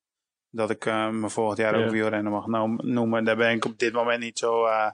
Dat 0.49 0.69
ik 0.69 0.85
eh, 0.85 1.09
me 1.09 1.29
volgend 1.29 1.57
jaar 1.57 1.79
Ja. 1.79 1.85
ook 1.85 1.91
wielrennen 1.91 2.31
mag 2.31 2.45
nou, 2.47 2.75
noemen. 2.87 3.23
Daar 3.23 3.35
ben 3.35 3.51
ik 3.51 3.65
op 3.65 3.77
dit 3.77 3.93
moment 3.93 4.19
niet 4.19 4.39
zo, 4.39 4.65
eh, 4.65 4.91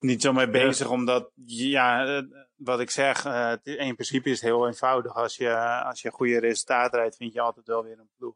niet 0.00 0.22
zo 0.22 0.32
mee 0.32 0.50
bezig. 0.50 0.90
Omdat, 0.90 1.30
ja, 1.44 2.06
eh, 2.06 2.22
wat 2.56 2.80
ik 2.80 2.90
zeg, 2.90 3.22
het 3.22 3.66
is- 3.66 3.76
in 3.76 3.94
principe 3.94 4.28
is 4.30 4.40
het 4.40 4.50
heel 4.50 4.66
eenvoudig. 4.66 5.14
Als 5.14 5.36
je, 5.36 5.56
als 5.84 6.02
je 6.02 6.10
goede 6.10 6.38
resultaat 6.38 6.94
rijdt, 6.94 7.16
vind 7.16 7.32
je 7.32 7.40
altijd 7.40 7.66
wel 7.66 7.82
weer 7.84 7.98
een 7.98 8.10
ploeg. 8.16 8.34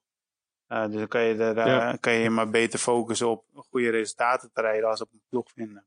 Eh, 0.66 0.85
dus 0.87 0.95
dan 0.95 1.09
kan 1.09 1.23
je, 1.23 1.35
er, 1.35 1.66
Ja. 1.69 1.97
kan 2.00 2.12
je 2.12 2.31
maar 2.31 2.50
beter 2.50 2.78
focussen 2.78 3.28
op 3.31 3.45
goede 3.54 3.90
resultaten 3.90 4.51
te 4.53 4.61
rijden 4.61 4.88
als 4.88 5.01
op 5.01 5.12
een 5.12 5.22
ploeg 5.29 5.51
vinden. 5.51 5.87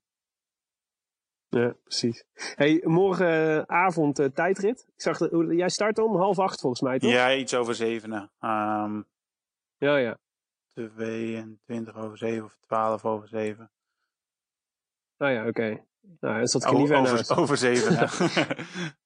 Ja, 1.50 1.74
precies. 1.84 2.24
Hey, 2.34 2.82
morgenavond 2.84 4.30
tijdrit. 4.34 4.86
Ik 4.96 5.02
zag 5.02 5.18
dat, 5.18 5.30
jij 5.50 5.70
start 5.70 6.00
om 6.00 6.16
half 6.16 6.40
acht 6.40 6.60
volgens 6.60 6.82
mij, 6.82 7.00
toch? 7.00 7.12
Ja, 7.12 7.34
iets 7.34 7.54
over 7.54 7.76
zevenen. 7.76 8.32
Ehm 8.40 9.02
ja. 9.78 9.98
ja. 9.98 10.18
22 10.74 11.96
over 11.96 12.18
7 12.18 12.44
of 12.46 12.58
12 12.60 13.06
over 13.06 13.28
7. 13.28 13.72
Nou 15.18 15.32
ja, 15.34 15.48
oké. 15.48 15.84
Nou, 16.20 16.40
dat 16.40 16.52
zat 16.52 16.64
ik 16.64 16.70
er 16.70 16.76
niet 16.76 16.84
O- 16.84 16.88
ver 16.88 17.02
naast. 17.02 17.32
over, 17.32 17.44
over 17.44 17.58
7. 17.58 18.08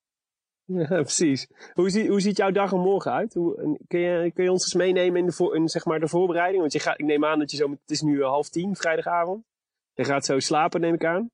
Ja, 0.71 0.85
precies. 0.85 1.47
Hoe, 1.73 1.89
zie, 1.89 2.09
hoe 2.09 2.19
ziet 2.21 2.37
jouw 2.37 2.51
dag 2.51 2.71
er 2.71 2.77
morgen 2.79 3.11
uit? 3.11 3.33
Hoe, 3.33 3.77
kun, 3.87 3.99
je, 3.99 4.31
kun 4.31 4.43
je 4.43 4.51
ons 4.51 4.63
eens 4.63 4.73
meenemen 4.73 5.19
in, 5.19 5.25
de, 5.25 5.31
voor, 5.31 5.55
in 5.55 5.67
zeg 5.69 5.85
maar 5.85 5.99
de 5.99 6.07
voorbereiding? 6.07 6.59
Want 6.59 6.73
je 6.73 6.79
gaat, 6.79 6.99
ik 6.99 7.05
neem 7.05 7.25
aan 7.25 7.39
dat 7.39 7.51
je 7.51 7.57
zo... 7.57 7.69
Het 7.69 7.89
is 7.89 8.01
nu 8.01 8.21
eh, 8.21 8.27
half 8.27 8.49
tien, 8.49 8.75
vrijdagavond. 8.75 9.45
Je 9.93 10.03
gaat 10.03 10.25
zo 10.25 10.39
slapen, 10.39 10.81
neem 10.81 10.93
ik 10.93 11.05
aan. 11.05 11.31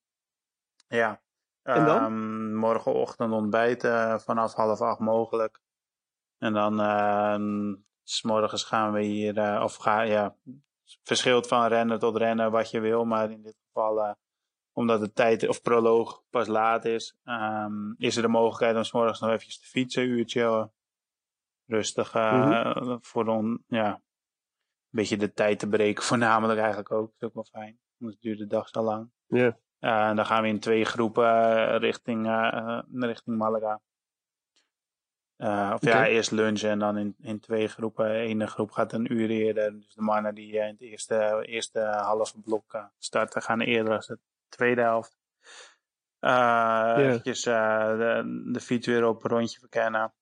ja. 0.87 1.21
En 1.63 1.85
dan? 1.85 1.97
Ehm, 2.03 2.55
morgenochtend 2.55 3.31
ontbijten 3.33 4.21
vanaf 4.21 4.53
half 4.53 4.81
acht 4.81 4.99
mogelijk. 4.99 5.59
En 6.37 6.53
dan 6.53 6.79
ehm, 6.79 7.75
s 8.03 8.21
morgens 8.23 8.63
gaan 8.63 8.93
we 8.93 9.01
hier, 9.03 9.37
eh, 9.37 9.61
of 9.63 9.75
ga, 9.75 10.01
ja, 10.01 10.35
verschilt 11.03 11.47
van 11.47 11.67
rennen 11.67 11.99
tot 11.99 12.17
rennen 12.17 12.51
wat 12.51 12.71
je 12.71 12.79
wil. 12.79 13.05
Maar 13.05 13.31
in 13.31 13.41
dit 13.41 13.55
geval, 13.65 14.01
eh, 14.03 14.11
omdat 14.75 14.99
de 14.99 15.11
tijd 15.11 15.47
of 15.47 15.61
proloog 15.61 16.23
pas 16.29 16.47
laat 16.47 16.85
is, 16.85 17.17
ehm, 17.23 17.91
is 17.97 18.15
er 18.15 18.21
de 18.21 18.27
mogelijkheid 18.27 18.75
om 18.75 18.83
s 18.83 18.91
morgens 18.91 19.19
nog 19.19 19.29
eventjes 19.29 19.59
te 19.59 19.67
fietsen, 19.67 20.03
een 20.03 20.09
uurtje. 20.09 20.71
rustig 21.67 22.13
eh, 22.13 22.97
voor 22.99 23.27
on, 23.27 23.63
ja, 23.67 23.93
een 23.93 24.01
beetje 24.89 25.17
de 25.17 25.33
tijd 25.33 25.59
te 25.59 25.67
breken, 25.67 26.03
voornamelijk 26.13 26.59
eigenlijk 26.59 26.91
ook. 26.91 27.05
Dat 27.05 27.15
is 27.17 27.27
ook 27.27 27.33
wel 27.33 27.61
fijn, 27.61 27.79
anders 27.99 28.19
duurt 28.19 28.37
de 28.37 28.47
dag 28.47 28.69
zo 28.69 28.81
lang. 28.81 29.09
Ja. 29.27 29.57
Eh, 29.79 30.07
en 30.07 30.15
dan 30.15 30.25
gaan 30.25 30.41
we 30.41 30.47
in 30.47 30.59
twee 30.59 30.85
groepen 30.85 31.25
eh, 31.25 31.79
richting, 31.79 32.25
richting 32.99 33.37
Malaga. 33.37 33.81
Eh, 35.35 35.71
of 35.73 35.81
ja, 35.81 36.05
eerst 36.05 36.31
lunchen 36.31 36.69
en 36.69 36.79
dan 36.79 36.97
in, 36.97 37.15
in 37.21 37.39
twee 37.39 37.67
groepen. 37.67 38.07
De 38.07 38.17
ene 38.17 38.47
groep 38.47 38.71
gaat 38.71 38.93
een 38.93 39.13
uur 39.13 39.29
eerder. 39.29 39.73
Dus 39.73 39.93
de 39.93 40.01
mannen 40.01 40.35
die 40.35 40.53
in 40.53 40.67
het 40.67 40.81
eerste, 40.81 41.45
eerste 41.45 41.79
halve 41.79 42.41
blok 42.41 42.89
starten, 42.97 43.41
gaan 43.41 43.61
eerder 43.61 43.95
als 43.95 44.07
de 44.07 44.19
tweede 44.55 44.81
helft. 44.81 45.17
Eh 46.19 46.93
Eventjes 46.97 47.45
eh, 47.45 47.97
de, 47.97 48.49
de 48.51 48.59
fiets 48.59 48.87
weer 48.87 49.05
op 49.05 49.23
een 49.23 49.29
rondje 49.29 49.59
verkennen. 49.59 50.13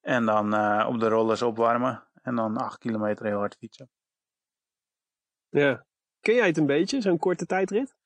En 0.00 0.24
dan 0.24 0.54
eh, 0.54 0.86
op 0.88 1.00
de 1.00 1.08
rollers 1.08 1.42
opwarmen. 1.42 2.08
En 2.22 2.34
dan 2.34 2.56
acht 2.56 2.78
kilometer 2.78 3.26
heel 3.26 3.38
hard 3.38 3.56
fietsen. 3.56 3.90
ja. 5.48 5.84
Ken 6.20 6.34
jij 6.34 6.46
het 6.46 6.56
een 6.56 6.66
beetje, 6.66 7.00
zo'n 7.00 7.18
korte 7.18 7.46
tijdrit? 7.46 7.96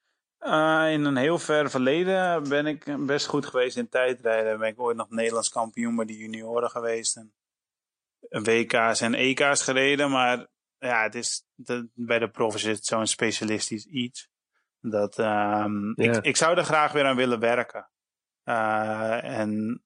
In 0.94 1.04
een 1.04 1.16
heel 1.16 1.38
ver 1.38 1.70
verleden 1.70 2.48
ben 2.48 2.66
ik 2.66 3.06
best 3.06 3.26
goed 3.26 3.46
geweest 3.46 3.76
in 3.76 3.88
tijdrijden. 3.88 4.58
Ben 4.58 4.68
ik 4.68 4.80
ooit 4.80 4.96
nog 4.96 5.10
Nederlands 5.10 5.48
kampioen 5.48 5.96
bij 5.96 6.04
de 6.04 6.16
junioren 6.16 6.70
geweest. 6.70 7.16
En 7.16 7.32
WK's 8.28 9.00
en 9.00 9.14
EK's 9.14 9.62
gereden. 9.62 10.10
Maar 10.10 10.46
ja, 10.78 11.02
het 11.02 11.14
is, 11.14 11.44
de, 11.54 11.88
bij 11.94 12.18
de 12.18 12.30
profs 12.30 12.64
is 12.64 12.76
het 12.76 12.84
zo'n 12.84 13.06
specialistisch 13.06 13.86
iets. 13.86 14.29
Dat, 14.80 15.18
ehm, 15.18 15.90
ik, 15.90 16.16
ik 16.16 16.36
zou 16.36 16.56
er 16.56 16.64
graag 16.64 16.92
weer 16.92 17.04
aan 17.04 17.16
willen 17.16 17.40
werken. 17.40 17.88
Eh, 18.42 19.38
en 19.38 19.82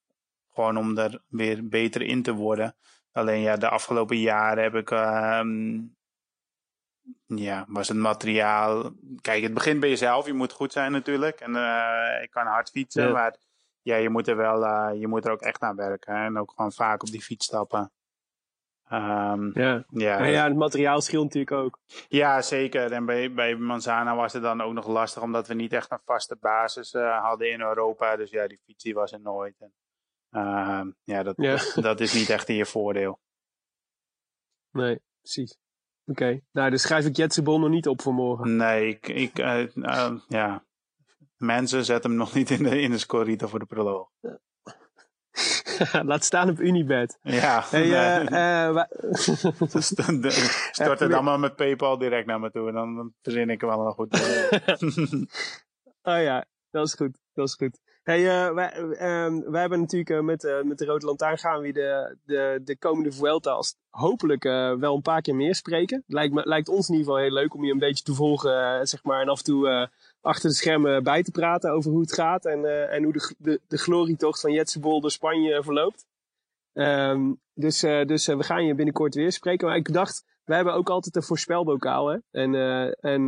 gewoon 0.52 0.76
om 0.76 0.98
er 0.98 1.22
weer 1.28 1.68
beter 1.68 2.02
in 2.02 2.22
te 2.22 2.32
worden. 2.32 2.76
Alleen 3.12 3.40
ja, 3.40 3.56
de 3.56 3.68
afgelopen 3.68 4.18
jaren 4.18 4.62
heb 4.62 4.74
ik 4.74 4.90
ehm, 4.90 5.78
ja, 7.26 7.64
was 7.68 7.88
het 7.88 7.96
materiaal. 7.96 8.92
Kijk, 9.20 9.42
het 9.42 9.54
begint 9.54 9.80
bij 9.80 9.88
jezelf. 9.88 10.26
Je 10.26 10.32
moet 10.32 10.52
goed 10.52 10.72
zijn 10.72 10.92
natuurlijk. 10.92 11.40
En 11.40 11.56
eh, 11.56 12.22
ik 12.22 12.30
kan 12.30 12.46
hard 12.46 12.70
fietsen, 12.70 13.12
maar 13.12 13.36
ja, 13.82 13.96
je 13.96 14.08
moet 14.08 14.28
er 14.28 14.36
wel, 14.36 14.64
eh, 14.64 15.00
je 15.00 15.06
moet 15.08 15.24
er 15.24 15.30
ook 15.32 15.40
echt 15.40 15.62
aan 15.62 15.76
werken. 15.76 16.16
hè. 16.16 16.24
En 16.24 16.38
ook 16.38 16.52
gewoon 16.56 16.72
vaak 16.72 17.02
op 17.02 17.08
die 17.10 17.22
fiets 17.22 17.46
stappen. 17.46 17.92
Ehm, 18.96 19.50
Ja. 19.60 19.84
ja, 19.90 20.18
Ja, 20.18 20.24
ja, 20.24 20.44
het 20.44 20.56
materiaal 20.56 21.00
scheelt 21.00 21.24
natuurlijk 21.24 21.52
ook. 21.52 21.78
ja, 22.08 22.42
zeker. 22.42 22.92
En 22.92 23.04
bij, 23.06 23.32
bij 23.32 23.56
Manzana 23.56 24.16
was 24.16 24.32
het 24.32 24.42
dan 24.42 24.60
ook 24.60 24.72
nog 24.72 24.86
lastig, 24.86 25.22
omdat 25.22 25.46
we 25.48 25.54
niet 25.54 25.72
echt 25.72 25.90
een 25.90 26.00
vaste 26.04 26.36
basis 26.40 26.94
eh, 26.94 27.22
hadden 27.22 27.50
in 27.50 27.60
Europa. 27.60 28.16
Dus 28.16 28.30
ja, 28.30 28.46
die 28.46 28.60
fiets 28.64 28.92
was 28.92 29.12
er 29.12 29.20
nooit. 29.20 29.54
En, 29.58 29.72
ehm, 30.30 30.90
ja, 31.02 31.22
dat, 31.22 31.34
Ja. 31.36 31.50
Dat, 31.56 31.74
dat 31.84 32.00
is 32.00 32.14
niet 32.14 32.30
echt 32.30 32.48
in 32.48 32.54
je 32.56 32.66
voordeel. 32.66 33.20
Nee, 34.70 35.00
precies. 35.20 35.56
Oké. 36.06 36.40
Nou, 36.52 36.70
dus 36.70 36.82
schrijf 36.82 37.06
ik 37.06 37.16
Jetsebon 37.16 37.60
nog 37.60 37.70
niet 37.70 37.88
op 37.88 38.02
voor 38.02 38.14
morgen. 38.14 38.56
Nee, 38.56 38.88
ik, 38.88 39.08
ik 39.08 39.38
eh, 39.38 39.76
eh, 39.76 40.12
ja. 40.28 40.64
Mensen 41.36 41.84
zetten 41.84 42.10
hem 42.10 42.18
nog 42.18 42.34
niet 42.34 42.50
in 42.50 42.62
de, 42.62 42.80
in 42.80 42.90
de 42.90 42.98
scorita 42.98 43.46
voor 43.46 43.58
de 43.58 43.66
proloog. 43.66 44.10
Laat 46.10 46.24
staan 46.24 46.50
op 46.50 46.60
Unibed. 46.60 47.18
Ja, 47.22 47.64
nee. 47.72 47.94
eh, 47.94 48.66
eh, 48.66 48.84
Dus 50.20 50.68
stort 50.70 51.00
het 51.00 51.12
allemaal 51.12 51.38
met 51.38 51.56
PayPal 51.56 51.98
direct 51.98 52.26
naar 52.26 52.40
me 52.40 52.50
toe. 52.50 52.68
En 52.68 52.74
dan 52.74 53.12
verzin 53.22 53.50
ik 53.50 53.60
wel 53.60 53.86
een 53.86 53.92
goed. 53.92 54.14
oh 56.12 56.22
ja, 56.22 56.44
dat 56.70 56.86
is 56.86 56.94
goed. 56.94 57.18
Dat 57.32 57.48
is 57.48 57.54
goed. 57.54 57.80
Hey, 58.02 58.28
eh, 58.28 58.54
wij, 58.54 58.72
ehm, 58.72 59.50
wij 59.50 59.60
hebben 59.60 59.80
natuurlijk 59.80 60.22
met, 60.22 60.62
met 60.64 60.78
de 60.78 60.84
Rode 60.84 61.06
Lantaarn 61.06 61.38
gaan 61.38 61.60
we 61.60 61.72
de, 61.72 62.16
de, 62.24 62.60
de 62.64 62.78
komende 62.78 63.12
Vuelta 63.12 63.50
als 63.50 63.76
hopelijk 63.90 64.42
wel 64.78 64.94
een 64.94 65.02
paar 65.02 65.22
keer 65.22 65.34
meer 65.34 65.54
spreken. 65.54 66.04
Lijkt, 66.06 66.34
me, 66.34 66.42
lijkt 66.44 66.68
ons 66.68 66.88
in 66.88 66.94
ieder 66.94 67.12
geval 67.12 67.26
heel 67.26 67.34
leuk 67.34 67.54
om 67.54 67.64
je 67.64 67.72
een 67.72 67.78
beetje 67.78 68.04
te 68.04 68.14
volgen, 68.14 68.86
zeg 68.86 69.04
maar, 69.04 69.20
en 69.20 69.28
af 69.28 69.38
en 69.38 69.44
toe 69.44 69.88
achter 70.24 70.48
de 70.48 70.56
schermen 70.56 71.02
bij 71.02 71.22
te 71.22 71.30
praten 71.30 71.70
over 71.70 71.90
hoe 71.90 72.00
het 72.00 72.12
gaat 72.12 72.44
en, 72.44 72.64
eh, 72.64 72.94
en 72.94 73.02
hoe 73.02 73.12
de, 73.12 73.34
de, 73.38 73.60
de 73.68 73.78
glorietocht 73.78 74.40
van 74.40 74.52
Jetse 74.52 74.80
Bol 74.80 75.00
door 75.00 75.10
Spanje 75.10 75.62
verloopt. 75.62 76.06
Ehm, 76.72 77.32
dus 77.54 77.82
eh, 77.82 78.06
dus 78.06 78.28
eh, 78.28 78.36
we 78.36 78.42
gaan 78.42 78.66
je 78.66 78.74
binnenkort 78.74 79.14
weer 79.14 79.32
spreken. 79.32 79.66
Maar 79.66 79.76
ik 79.76 79.92
dacht, 79.92 80.24
wij 80.44 80.56
hebben 80.56 80.74
ook 80.74 80.90
altijd 80.90 81.16
een 81.16 81.22
voorspelbokaal, 81.22 82.08
hè? 82.08 82.18
En, 82.30 82.54
en, 83.00 83.26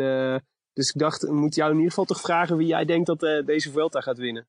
dus 0.72 0.88
ik 0.88 1.00
dacht, 1.00 1.22
we 1.22 1.34
moeten 1.34 1.60
jou 1.60 1.70
in 1.70 1.76
ieder 1.76 1.90
geval 1.90 2.04
toch 2.04 2.20
vragen 2.20 2.56
wie 2.56 2.66
jij 2.66 2.84
denkt 2.84 3.06
dat 3.06 3.20
deze 3.46 3.70
Vuelta 3.70 4.00
gaat 4.00 4.18
winnen. 4.18 4.48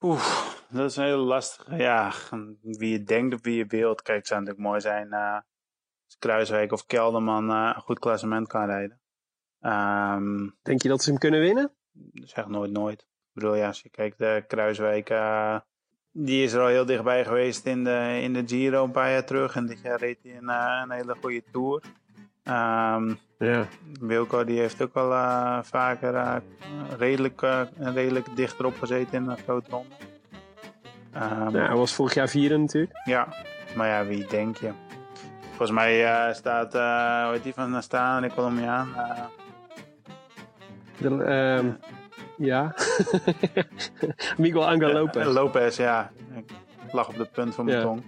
Oeh, 0.00 0.46
dat 0.68 0.90
is 0.90 0.96
een 0.96 1.04
heel 1.04 1.18
lastig. 1.18 1.78
Ja, 1.78 2.12
wie 2.60 2.90
je 2.90 3.02
denkt 3.02 3.34
of 3.34 3.42
wie 3.42 3.56
je 3.56 3.66
wilt. 3.66 4.02
Kijk, 4.02 4.18
het 4.18 4.26
zou 4.26 4.40
natuurlijk 4.40 4.68
mooi 4.68 4.80
zijn 4.80 5.12
als 5.12 6.16
Kruiswijk 6.18 6.72
of 6.72 6.86
Kelderman 6.86 7.50
een 7.50 7.74
goed 7.80 7.98
klassement 7.98 8.48
kan 8.48 8.66
rijden. 8.66 9.00
Ehm, 9.70 10.48
Denk 10.62 10.82
je 10.82 10.88
dat 10.88 11.02
ze 11.02 11.10
hem 11.10 11.18
kunnen 11.18 11.40
winnen? 11.40 11.70
zeg 12.14 12.46
nooit 12.48 12.70
nooit. 12.70 13.00
Ik 13.00 13.06
bedoel, 13.32 13.54
ja, 13.54 13.66
als 13.66 13.80
je 13.82 13.88
kijkt, 13.88 14.18
de 14.18 14.44
Kruiswijk, 14.48 15.10
eh, 15.10 15.56
die 16.12 16.42
is 16.44 16.52
er 16.52 16.60
al 16.60 16.66
heel 16.66 16.86
dichtbij 16.86 17.24
geweest 17.24 17.66
in 17.66 17.84
de, 17.84 18.18
in 18.22 18.32
de 18.32 18.42
Giro 18.46 18.84
een 18.84 18.90
paar 18.90 19.10
jaar 19.10 19.24
terug. 19.24 19.56
En 19.56 19.66
dit 19.66 19.80
jaar 19.82 19.98
reed 19.98 20.18
hij 20.22 20.36
een, 20.36 20.48
eh, 20.48 20.80
een 20.84 20.90
hele 20.90 21.16
goede 21.20 21.42
Tour. 21.52 21.82
Ehm, 22.42 23.14
Ja. 23.38 23.66
Wilco 24.00 24.44
die 24.44 24.58
heeft 24.58 24.82
ook 24.82 24.94
al 24.94 25.12
eh, 25.12 25.58
vaker 25.62 26.14
eh, 26.14 26.36
redelijk, 26.98 27.42
eh, 27.42 27.60
redelijk 27.78 28.36
dichterop 28.36 28.78
gezeten 28.78 29.22
in 29.22 29.28
een 29.30 29.36
grote 29.38 29.70
ronde. 29.70 29.94
Ehm, 31.12 31.38
Nou, 31.38 31.58
hij 31.58 31.76
was 31.76 31.94
vorig 31.94 32.14
jaar 32.14 32.28
vierde 32.28 32.56
natuurlijk. 32.58 33.00
ja, 33.04 33.28
maar 33.76 33.88
ja, 33.88 34.04
wie 34.06 34.26
denk 34.26 34.56
je? 34.56 34.70
Volgens 35.48 35.70
mij 35.70 36.04
eh, 36.04 36.34
staat, 36.34 36.74
eh 36.74 37.24
hoe 37.24 37.32
heet 37.32 37.42
die 37.42 37.54
van 37.54 37.82
staan, 37.82 38.22
de 38.22 38.30
Colombiaan? 38.34 38.94
Eh, 38.96 39.24
De, 40.98 41.24
ehm, 41.24 41.70
ja. 42.36 42.74
Miguel 44.36 44.66
Angel 44.68 44.92
Lopez. 44.92 45.26
Lopez, 45.26 45.76
ja. 45.76 46.10
Ik 46.86 46.92
lag 46.92 47.08
op 47.08 47.16
de 47.16 47.24
punt 47.24 47.54
van 47.54 47.64
mijn 47.64 47.76
Ja. 47.76 47.82
tong. 47.82 48.02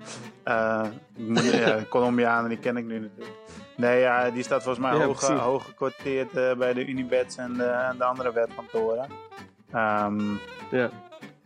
De 1.16 1.86
Colombianen, 1.90 2.48
die 2.48 2.58
ken 2.58 2.76
ik 2.76 2.84
nu 2.84 2.98
natuurlijk. 3.00 3.36
Nee, 3.76 4.00
ja, 4.00 4.30
die 4.30 4.42
staat 4.42 4.62
volgens 4.62 4.84
mij 4.86 4.96
Ja, 4.98 5.04
hoog, 5.04 5.20
hoog 5.28 5.72
eh, 6.34 6.52
bij 6.58 6.72
de 6.72 6.86
Unibets 6.86 7.36
en 7.36 7.52
de, 7.54 7.64
en 7.64 7.96
de 7.98 8.04
andere 8.04 8.32
wetkantoren. 8.32 9.06
Ehm, 9.72 10.20
Ja. 10.70 10.90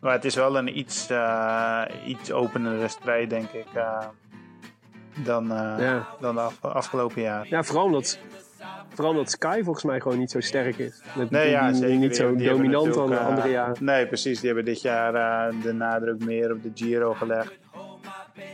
maar 0.00 0.12
het 0.12 0.24
is 0.24 0.34
wel 0.34 0.56
een 0.58 0.78
iets, 0.78 1.10
eh, 1.10 1.82
iets 2.06 2.32
openere 2.32 2.88
strijd, 2.88 3.30
denk 3.30 3.50
ik, 3.50 3.66
dan, 5.24 5.46
Ja. 5.78 6.06
dan 6.20 6.34
de 6.34 6.40
af- 6.40 6.64
afgelopen 6.64 7.22
jaar. 7.22 7.46
ja, 7.48 7.62
vooral 7.62 7.84
omdat, 7.84 8.18
vooral 8.88 9.10
omdat 9.12 9.30
Sky 9.30 9.60
volgens 9.64 9.84
mij 9.84 10.00
gewoon 10.00 10.18
niet 10.18 10.30
zo 10.30 10.40
sterk 10.40 10.78
is. 10.78 11.02
Nee, 11.30 11.50
ja, 11.50 11.66
die- 11.70 11.76
zeker. 11.80 11.96
Niet 11.96 12.16
zo 12.16 12.34
die 12.36 12.48
dominant 12.48 12.84
dan 12.84 12.92
de 12.92 12.98
natuurlijk, 13.00 13.28
andere 13.28 13.46
eh, 13.46 13.52
jaren. 13.52 13.84
Nee, 13.84 14.06
precies. 14.06 14.36
Die 14.38 14.46
hebben 14.46 14.64
dit 14.64 14.82
jaar 14.82 15.14
eh, 15.14 15.62
de 15.62 15.72
nadruk 15.72 16.24
meer 16.24 16.52
op 16.52 16.62
de 16.62 16.70
Giro 16.74 17.12
gelegd. 17.14 17.52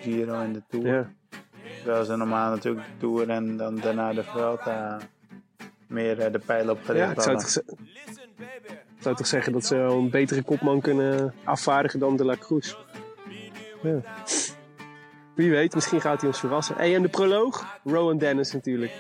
Giro 0.02 0.34
en 0.40 0.52
de 0.52 0.62
Tour. 0.68 0.86
Ja. 0.86 1.10
Terwijl 1.82 2.04
ze 2.04 2.16
normaal 2.16 2.50
natuurlijk 2.50 2.84
de 2.86 2.92
Tour 2.98 3.30
en 3.30 3.56
dan 3.56 3.76
daarna 3.76 4.12
de 4.12 4.22
Vuelta 4.24 4.98
meer 5.86 6.20
eh, 6.20 6.32
de 6.32 6.38
pijlen 6.38 6.70
op 6.74 6.84
gericht 6.84 7.04
ja, 7.06 7.10
ik 7.12 7.20
zou, 7.20 7.36
hadden. 7.36 7.40
toch, 7.40 7.50
ze- 7.50 7.76
ik 8.96 9.02
zou 9.04 9.16
toch 9.16 9.26
zeggen 9.26 9.52
dat 9.52 9.64
ze 9.64 9.76
wel 9.76 9.98
een 9.98 10.10
betere 10.10 10.42
kopman 10.42 10.80
kunnen 10.80 11.34
afvaardigen 11.44 11.98
dan 11.98 12.16
De 12.16 12.24
La 12.24 12.36
Cruz. 12.36 12.74
Ja. 13.82 14.00
Wie 15.34 15.50
weet, 15.50 15.74
misschien 15.74 16.00
gaat 16.00 16.18
hij 16.20 16.28
ons 16.30 16.38
verrassen. 16.40 16.74
Hey, 16.76 16.94
en 16.94 17.02
de 17.02 17.08
proloog? 17.08 17.78
Rowan 17.84 18.18
Dennis 18.18 18.52
natuurlijk. 18.52 18.92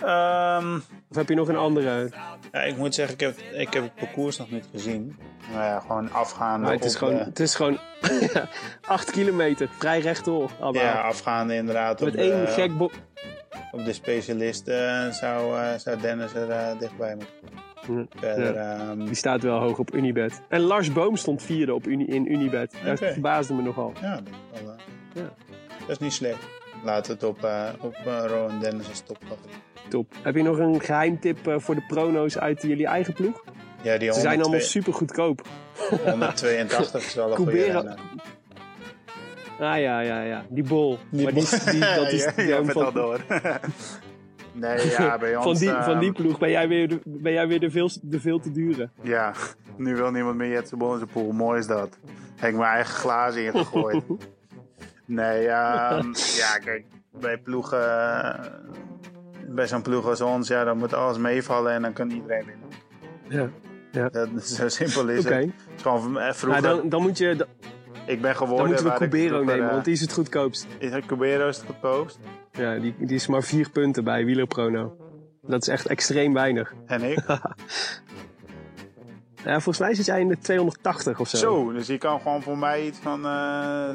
Ehm, 0.00 0.74
Of 1.10 1.16
heb 1.16 1.28
je 1.28 1.34
nog 1.34 1.48
een 1.48 1.56
andere? 1.56 2.10
ja, 2.52 2.60
ik 2.62 2.76
moet 2.76 2.94
zeggen, 2.94 3.14
ik 3.14 3.20
heb, 3.20 3.38
ik 3.52 3.72
heb 3.72 3.82
het 3.82 3.94
parcours 3.94 4.36
nog 4.38 4.50
niet 4.50 4.68
gezien. 4.72 5.16
Maar 5.52 5.64
ja, 5.66 5.80
gewoon 5.80 6.12
afgaande 6.12 6.64
Maar 6.66 6.74
het 6.74 6.84
is 6.84 6.92
op 6.92 6.98
gewoon, 6.98 7.14
de- 7.14 7.24
het 7.24 7.40
is 7.40 7.54
gewoon 7.54 7.78
8 8.86 9.10
kilometer, 9.10 9.68
vrij 9.78 10.00
rechtdoor. 10.00 10.50
allemaal. 10.60 10.82
ja, 10.82 11.00
afgaande 11.00 11.54
inderdaad 11.54 12.00
op 12.00 12.06
Met 12.06 12.16
één 12.16 12.40
de, 12.40 12.46
gek 12.46 12.76
bo- 12.78 12.90
op 13.72 13.84
de 13.84 13.92
specialist 13.92 14.68
eh, 14.68 15.08
zou, 15.10 15.58
eh, 15.60 15.74
zou 15.78 16.00
Dennis 16.00 16.34
er 16.34 16.50
eh, 16.50 16.78
dichtbij 16.78 17.14
moeten. 17.16 17.34
Ja. 17.88 18.04
Verder, 18.20 18.56
ehm, 18.56 19.04
Die 19.04 19.14
staat 19.14 19.42
wel 19.42 19.58
hoog 19.60 19.78
op 19.78 19.94
Unibet. 19.94 20.40
En 20.48 20.60
Lars 20.60 20.92
Boom 20.92 21.16
stond 21.16 21.42
vierde 21.42 21.74
op 21.74 21.86
Uni 21.86 22.04
in 22.06 22.32
Unibet. 22.32 22.74
Dat 22.84 22.98
verbaasde 22.98 23.54
me 23.54 23.62
nogal. 23.62 23.92
Ja, 24.00 24.14
dat 24.14 24.24
wel, 24.64 24.72
eh, 24.72 25.22
Ja. 25.22 25.30
dat 25.80 25.88
is 25.88 25.98
niet 25.98 26.12
slecht. 26.12 26.46
Laten 26.84 27.06
we 27.06 27.12
het 27.12 27.22
op, 27.36 27.44
eh 27.44 27.68
op 27.80 27.94
eh, 28.06 28.24
Rowan 28.26 28.58
Dennis 28.60 29.00
topfavoriet. 29.00 29.62
Top. 29.88 30.12
Heb 30.22 30.34
je 30.34 30.42
nog 30.42 30.58
een 30.58 30.80
geheimtip 30.80 31.46
eh, 31.46 31.58
voor 31.58 31.74
de 31.74 31.84
prono's 31.88 32.38
uit 32.38 32.62
jullie 32.62 32.86
eigen 32.86 33.14
ploeg? 33.14 33.44
Ja, 33.82 33.98
die 33.98 34.12
Ze 34.12 34.20
zijn 34.20 34.40
allemaal 34.40 34.60
102 34.60 34.70
super 34.70 34.92
goedkoop. 34.92 35.46
182 36.04 37.06
is 37.06 37.14
wel 37.14 37.30
een 37.30 37.36
goede. 37.36 37.96
Ah 39.58 39.80
ja, 39.80 40.00
ja, 40.00 40.22
ja. 40.22 40.44
Die 40.48 40.64
bol. 40.64 40.98
Die 41.10 41.22
maar 41.22 41.32
die, 41.32 41.48
die, 41.70 41.80
dat 41.80 42.12
is 42.12 42.24
ja, 42.36 42.56
van, 42.56 42.64
vertel 42.64 42.92
door. 42.92 43.20
nee, 44.52 44.90
ja, 44.90 45.18
bij 45.18 45.36
ons... 45.36 45.44
van, 45.44 45.54
die, 45.54 45.70
ehm, 45.70 45.84
van 45.84 45.98
die 45.98 46.12
ploeg 46.12 46.38
ben 46.38 46.50
jij 46.50 46.68
weer 46.68 46.88
de, 46.88 47.00
ben 47.04 47.32
jij 47.32 47.48
weer 47.48 47.60
de, 47.60 47.70
veel, 47.70 47.90
de 48.02 48.20
veel 48.20 48.40
te 48.40 48.52
dure. 48.52 48.90
Ja, 49.02 49.32
nu 49.76 49.96
wil 49.96 50.10
niemand 50.10 50.36
meer 50.36 50.50
Jetse 50.50 50.76
Bol 50.76 50.92
in 50.92 50.98
zijn 50.98 51.10
pool. 51.10 51.32
Mooi 51.32 51.58
is 51.58 51.66
dat. 51.66 51.98
Heb 52.36 52.50
ik 52.50 52.56
mijn 52.56 52.72
eigen 52.72 52.94
glazen 52.94 53.44
ingegooid. 53.44 54.02
nee, 55.04 55.46
ehm, 55.46 56.12
ja, 56.36 56.58
kijk, 56.64 56.84
bij 57.20 57.38
ploegen... 57.38 57.80
Bij 59.48 59.66
zo'n 59.66 59.82
ploeg 59.82 60.06
als 60.06 60.20
ons, 60.20 60.48
ja, 60.48 60.64
dan 60.64 60.78
moet 60.78 60.94
alles 60.94 61.18
meevallen 61.18 61.72
en 61.72 61.82
dan 61.82 61.92
kan 61.92 62.10
iedereen 62.10 62.44
winnen. 62.46 62.68
Ja. 63.92 64.08
Dat, 64.08 64.46
zo 64.46 64.68
simpel 64.68 65.08
is 65.08 65.24
het. 65.24 65.34
Het 65.34 65.52
is 65.76 65.82
gewoon 65.82 66.06
eh, 66.06 66.12
Nou, 66.14 66.34
vroeger, 66.34 66.62
dan, 66.62 66.88
dan, 66.88 67.02
moet 67.02 67.18
je, 67.18 67.36
dan, 67.36 67.46
ik 68.06 68.20
ben 68.20 68.36
geworden 68.36 68.74
dan 68.74 68.82
moeten 68.82 68.92
we 68.92 68.98
Cubero 68.98 69.44
nemen, 69.44 69.66
eh, 69.66 69.72
want 69.72 69.84
die 69.84 69.92
is 69.94 70.00
het 70.00 70.12
goedkoopst. 70.12 70.66
Is 70.78 70.90
het 70.90 71.06
Cubero 71.06 71.48
is 71.48 71.56
het 71.56 71.66
goedkoopst? 71.66 72.18
Ja, 72.52 72.78
die, 72.78 72.94
die 72.98 73.14
is 73.14 73.26
maar 73.26 73.42
vier 73.42 73.70
punten 73.70 74.04
bij 74.04 74.24
Wielerprono. 74.24 74.96
Dat 75.42 75.62
is 75.62 75.68
echt 75.68 75.86
extreem 75.86 76.32
weinig. 76.32 76.74
En 76.86 77.02
ik? 77.02 77.18
Ja, 79.44 79.52
volgens 79.52 79.78
mij 79.78 79.94
zit 79.94 80.06
jij 80.06 80.20
in 80.20 80.28
de 80.28 80.38
280 80.38 81.20
of 81.20 81.28
zo. 81.28 81.36
Zo, 81.36 81.72
dus 81.72 81.86
je 81.86 81.98
kan 81.98 82.20
gewoon 82.20 82.42
voor 82.42 82.58
mij 82.58 82.86
iets 82.86 82.98
van 82.98 83.26
eh 83.26 83.90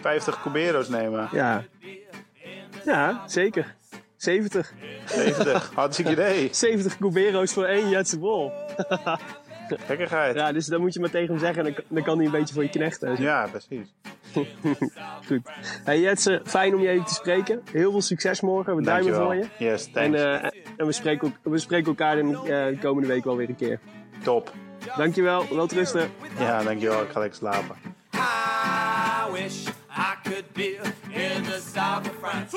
50 0.00 0.42
Cubero's 0.42 0.88
nemen. 0.88 1.28
Ja. 1.32 1.64
Ja, 2.84 3.22
zeker. 3.26 3.76
70. 4.18 4.72
70, 5.06 5.70
hartstikke 5.74 6.10
idee. 6.10 6.48
70 6.54 6.96
Cubero's 6.98 7.52
voor 7.52 7.64
één 7.64 7.88
Jetse 7.88 8.18
Bol. 8.18 8.52
Gekkigheid. 9.86 10.34
Ja, 10.36 10.46
Ja, 10.46 10.52
dus 10.52 10.66
dan 10.66 10.80
moet 10.80 10.94
je 10.94 11.00
maar 11.00 11.10
tegen 11.10 11.28
hem 11.28 11.38
zeggen 11.38 11.66
en 11.66 11.72
dan, 11.74 11.84
dan 11.88 12.02
kan 12.02 12.16
hij 12.16 12.26
een 12.26 12.32
beetje 12.32 12.54
voor 12.54 12.62
je 12.62 12.68
knechten. 12.68 13.16
precies. 13.50 13.94
Goed. 15.26 15.40
Hey 15.84 16.00
Jetse, 16.00 16.40
fijn 16.44 16.74
om 16.74 16.80
je 16.80 16.88
even 16.88 17.04
te 17.04 17.14
spreken. 17.14 17.62
Heel 17.72 17.90
veel 17.90 18.00
succes 18.02 18.40
morgen. 18.40 18.76
We 18.76 18.82
duimen 18.82 19.14
voor 19.14 19.34
je. 19.34 19.44
Yes, 19.58 19.86
En, 19.86 19.92
thanks. 19.92 20.18
eh, 20.20 20.44
en 20.76 20.86
we, 20.86 20.92
spreken, 20.92 21.28
ook- 21.28 21.52
we 21.52 21.58
spreken 21.58 21.86
elkaar 21.86 22.16
de, 22.16 22.22
eh, 22.22 22.66
de 22.66 22.78
komende 22.80 23.08
week 23.08 23.24
wel 23.24 23.36
weer 23.36 23.48
een 23.48 23.56
keer. 23.56 23.80
Top. 24.22 24.52
Dankjewel, 24.96 25.46
wel 25.54 25.68
rusten. 25.68 26.10
Ja, 26.38 26.62
dankjewel. 26.62 27.02
Ik 27.02 27.08
ga 27.10 27.18
lekker 27.20 27.38
slapen. 27.38 27.76
I 28.14 29.32
wish 29.32 29.66
I 29.90 30.14
could 30.22 30.52
be 30.52 30.78
in 31.08 31.42
the 31.42 31.60
south 31.74 32.08
of 32.08 32.14
France. 32.20 32.56